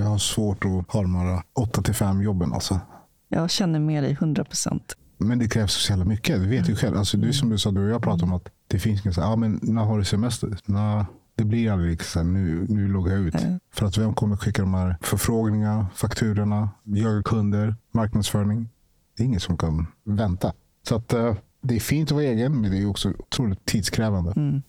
[0.00, 2.52] Jag har svårt att ha de här 8 till 5 jobben.
[2.52, 2.80] Alltså.
[3.28, 4.96] Jag känner med dig 100 procent.
[5.18, 6.40] Men det krävs så jävla mycket.
[6.40, 6.76] Du vet ju mm.
[6.76, 6.96] själv.
[6.96, 9.14] Alltså, det är som du sa, du och jag pratade om att det finns ingen
[9.14, 10.58] så ah, men när har du semester?
[10.64, 13.34] När, det blir aldrig så nu, nu loggar jag ut.
[13.34, 13.60] Mm.
[13.72, 18.68] För att vem kommer skicka de här förfrågningarna, fakturorna, jaga kunder, marknadsföring?
[19.16, 20.52] Det är ingen som kan vänta.
[20.88, 24.32] Så att, uh, det är fint att vara egen, men det är också otroligt tidskrävande.
[24.36, 24.62] Mm.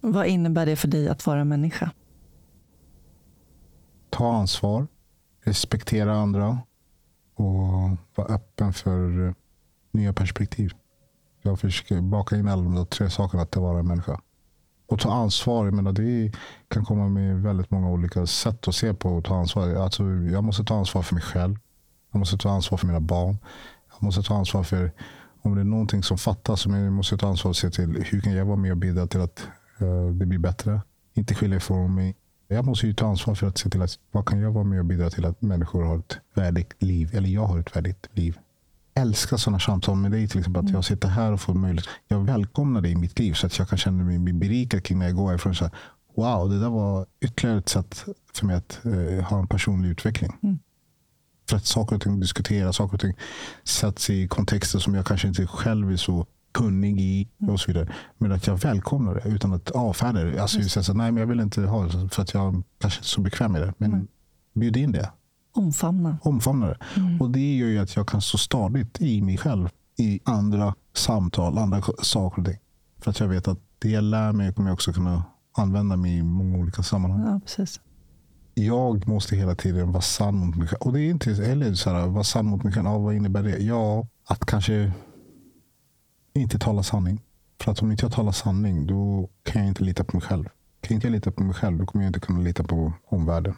[0.00, 1.90] Vad innebär det för dig att vara människa?
[4.10, 4.86] Ta ansvar,
[5.44, 6.58] respektera andra
[7.34, 9.34] och vara öppen för
[9.90, 10.72] nya perspektiv.
[11.42, 14.20] Jag försöker baka in alla de tre sakerna till att vara en människa.
[14.86, 16.32] Och ta ansvar, jag menar, det
[16.68, 19.74] kan komma med väldigt många olika sätt att se på att ta ansvar.
[19.74, 21.58] Alltså, jag måste ta ansvar för mig själv.
[22.12, 23.38] Jag måste ta ansvar för mina barn.
[23.92, 24.92] Jag måste ta ansvar för
[25.42, 26.66] om det är någonting som fattas.
[26.66, 29.20] Jag måste ta ansvar och se till hur kan jag vara med och bidra till
[29.20, 29.48] att
[29.82, 30.80] uh, det blir bättre.
[31.14, 32.16] Inte skilja ifrån mig.
[32.52, 34.78] Jag måste ju ta ansvar för att se till att vad kan jag vara med
[34.78, 37.10] och bidra till att människor har ett värdigt liv.
[37.12, 38.38] Eller jag har ett värdigt liv.
[38.94, 40.28] Jag älskar sådana samtal med dig.
[40.28, 41.88] Till exempel att jag sitter här och får möjlighet.
[42.08, 45.06] Jag välkomnar dig i mitt liv så att jag kan känna mig berikad kring när
[45.06, 45.54] jag går härifrån.
[45.54, 45.74] Så här,
[46.16, 50.32] wow, det där var ytterligare ett sätt för mig att uh, ha en personlig utveckling.
[50.42, 50.58] Mm.
[51.48, 53.16] För att saker och ting diskuteras, saker och ting
[53.64, 57.92] sätts i kontexter som jag kanske inte själv är så kunnig i och så vidare.
[58.18, 60.42] Men att jag välkomnar det utan att avfärda det.
[60.42, 63.04] Alltså, jag, så, nej, men jag vill inte ha det för att jag kanske inte
[63.04, 63.74] är så bekväm med det.
[63.78, 64.06] Men mm.
[64.54, 65.10] bjud in det.
[65.52, 66.18] Omfamna.
[66.22, 66.78] Omfamna det.
[66.96, 67.20] Mm.
[67.20, 69.68] Och det gör ju att jag kan stå stadigt i mig själv.
[69.98, 72.58] I andra samtal, andra saker och ting.
[72.98, 76.18] För att jag vet att det jag lär mig kommer jag också kunna använda mig
[76.18, 77.20] i många olika sammanhang.
[77.26, 77.80] Ja, precis
[78.54, 80.80] jag måste hela tiden vara sann mot mig själv.
[80.80, 82.86] Och det är inte eller så här, vara sann mot mig själv.
[82.86, 83.58] Ja, vad innebär det?
[83.58, 84.92] Ja, att kanske
[86.34, 87.20] inte tala sanning.
[87.60, 90.44] För att om inte jag talar sanning, då kan jag inte lita på mig själv.
[90.80, 93.54] Kan inte jag lita på mig själv, då kommer jag inte kunna lita på omvärlden.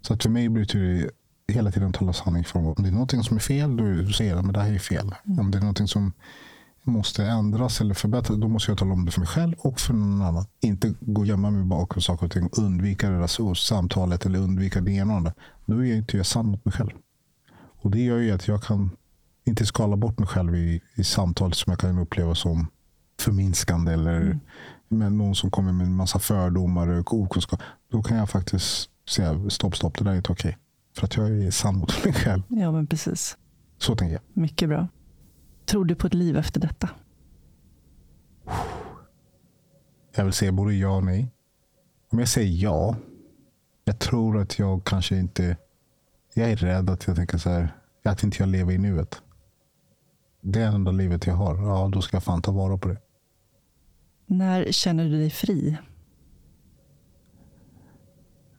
[0.00, 1.10] Så att för mig betyder
[1.46, 2.44] det hela tiden tala sanning.
[2.54, 5.14] Om det är någonting som är fel, då säger jag att det här är fel.
[5.26, 5.38] Mm.
[5.38, 6.12] Om det är någonting som
[6.82, 9.92] måste ändras eller förbättras, då måste jag tala om det för mig själv och för
[9.94, 10.46] någon annan.
[10.60, 14.38] Inte gå och gömma mig bakom saker och ting och undvika det där samtalet eller
[14.38, 15.34] undvika det ena och det
[15.66, 16.90] Då är jag inte jag sann mot mig själv.
[17.56, 18.90] Och det gör ju att jag kan
[19.46, 22.66] inte skala bort mig själv i, i samtal som jag kan uppleva som
[23.20, 24.40] förminskande eller mm.
[24.88, 27.62] med någon som kommer med en massa fördomar och okunskap.
[27.90, 30.58] Då kan jag faktiskt säga stopp, stopp, det där är inte okej.
[30.96, 32.42] För att jag är sann mot mig själv.
[32.48, 33.36] Ja, men precis.
[33.78, 34.22] Så tänker jag.
[34.42, 34.88] Mycket bra.
[35.66, 36.90] Tror du på ett liv efter detta?
[40.16, 41.32] Jag vill säga både ja och nej.
[42.12, 42.96] Om jag säger ja.
[43.84, 45.56] Jag tror att jag kanske inte.
[46.34, 47.76] Jag är rädd att jag tänker så här.
[48.04, 49.22] Att inte jag lever i nuet.
[50.48, 51.56] Det är enda livet jag har.
[51.56, 52.98] Ja, då ska jag fan ta vara på det.
[54.26, 55.76] När känner du dig fri?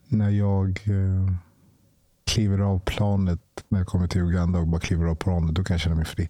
[0.08, 1.32] När jag eh,
[2.26, 5.54] kliver av planet när jag kommer till Uganda och bara kliver av planet.
[5.54, 6.28] Då kan jag känna mig fri.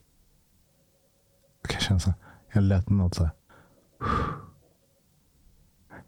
[1.62, 2.18] Jag kan känna så här,
[2.52, 3.14] jag lättnad.
[3.14, 3.32] Så här.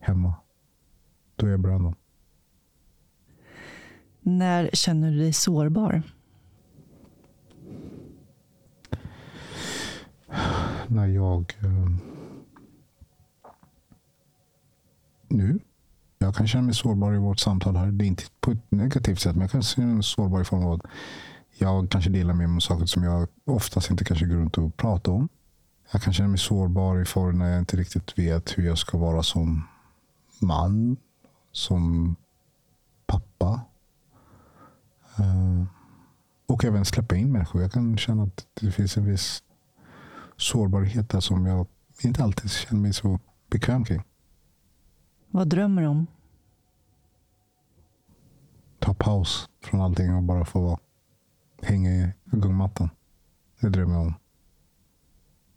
[0.01, 0.35] Hemma.
[1.37, 1.95] Då är jag bra
[4.21, 6.03] När känner du dig sårbar?
[10.89, 11.57] När jag...
[11.63, 11.91] Eh,
[15.29, 15.59] nu.
[16.19, 17.87] Jag kan känna mig sårbar i vårt samtal här.
[17.87, 20.65] Det är inte på ett negativt sätt, men jag kan känna mig sårbar i form
[20.65, 20.83] av att
[21.59, 24.77] jag kanske delar med mig om saker som jag oftast inte kanske går runt och
[24.77, 25.29] pratar om.
[25.93, 28.99] Jag kan känna mig sårbar i form när jag inte riktigt vet hur jag ska
[28.99, 29.69] vara som
[30.41, 30.97] man,
[31.53, 32.17] som
[33.07, 33.61] pappa.
[35.17, 35.67] Ehm,
[36.47, 37.63] och även släppa in människor.
[37.63, 39.43] Jag kan känna att det finns en viss
[40.41, 41.67] sårbarhet där som jag
[42.03, 43.19] inte alltid känner mig så
[43.51, 44.03] bekväm kring.
[45.31, 46.07] Vad drömmer du om?
[48.99, 50.79] paus från allting och bara få
[51.63, 52.91] hänga i gungmattan.
[53.61, 54.15] Det drömmer jag om.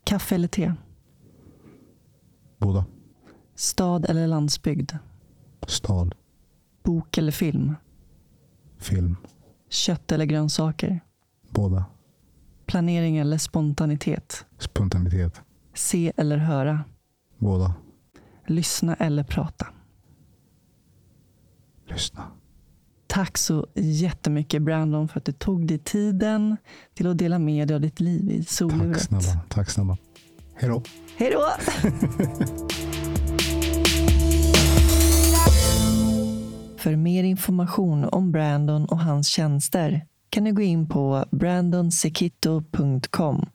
[0.04, 0.74] Kaffe eller te?
[2.58, 2.86] Båda.
[3.56, 4.92] Stad eller landsbygd?
[5.68, 6.16] Stad.
[6.84, 7.76] Bok eller film?
[8.78, 9.18] Film.
[9.70, 11.00] Kött eller grönsaker?
[11.50, 11.86] Båda.
[12.74, 14.46] Planering eller spontanitet?
[14.58, 15.42] Spontanitet.
[15.74, 16.84] Se eller höra?
[17.38, 17.74] Båda.
[18.48, 19.68] Lyssna eller prata?
[21.88, 22.24] Lyssna.
[23.08, 26.58] Tack så jättemycket Brandon för att du tog dig tiden
[26.94, 28.94] till att dela med dig av ditt liv i soluret.
[28.94, 29.40] Tack snälla.
[29.50, 29.98] Tack snälla.
[30.56, 30.84] Hej då.
[31.18, 31.50] Hej då!
[36.78, 43.46] För mer information om Brandon och hans tjänster kan du gå in på brandonsekitto.com.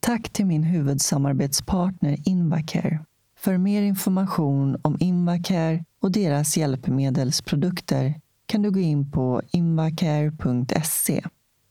[0.00, 3.04] Tack till min huvudsamarbetspartner Invacare.
[3.38, 11.24] För mer information om Invacare och deras hjälpmedelsprodukter kan du gå in på invacare.se.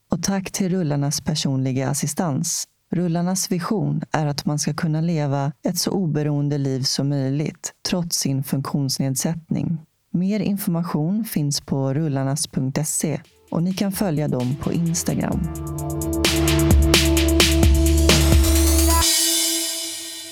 [0.09, 2.67] Och tack till Rullarnas personliga assistans.
[2.91, 8.17] Rullarnas vision är att man ska kunna leva ett så oberoende liv som möjligt trots
[8.17, 9.77] sin funktionsnedsättning.
[10.11, 13.21] Mer information finns på rullarnas.se
[13.51, 15.39] och ni kan följa dem på Instagram.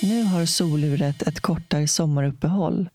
[0.01, 2.89] Nu har soluret ett kortare sommaruppehåll.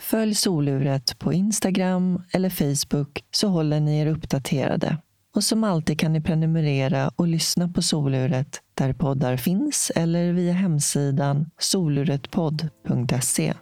[0.00, 4.96] Följ soluret på Instagram eller Facebook så håller ni er uppdaterade.
[5.34, 10.52] Och som alltid kan ni prenumerera och lyssna på soluret där poddar finns eller via
[10.52, 13.54] hemsidan soluretpodd.se.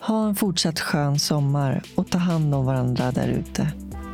[0.00, 3.72] Ha en fortsatt skön sommar och ta hand om varandra där ute.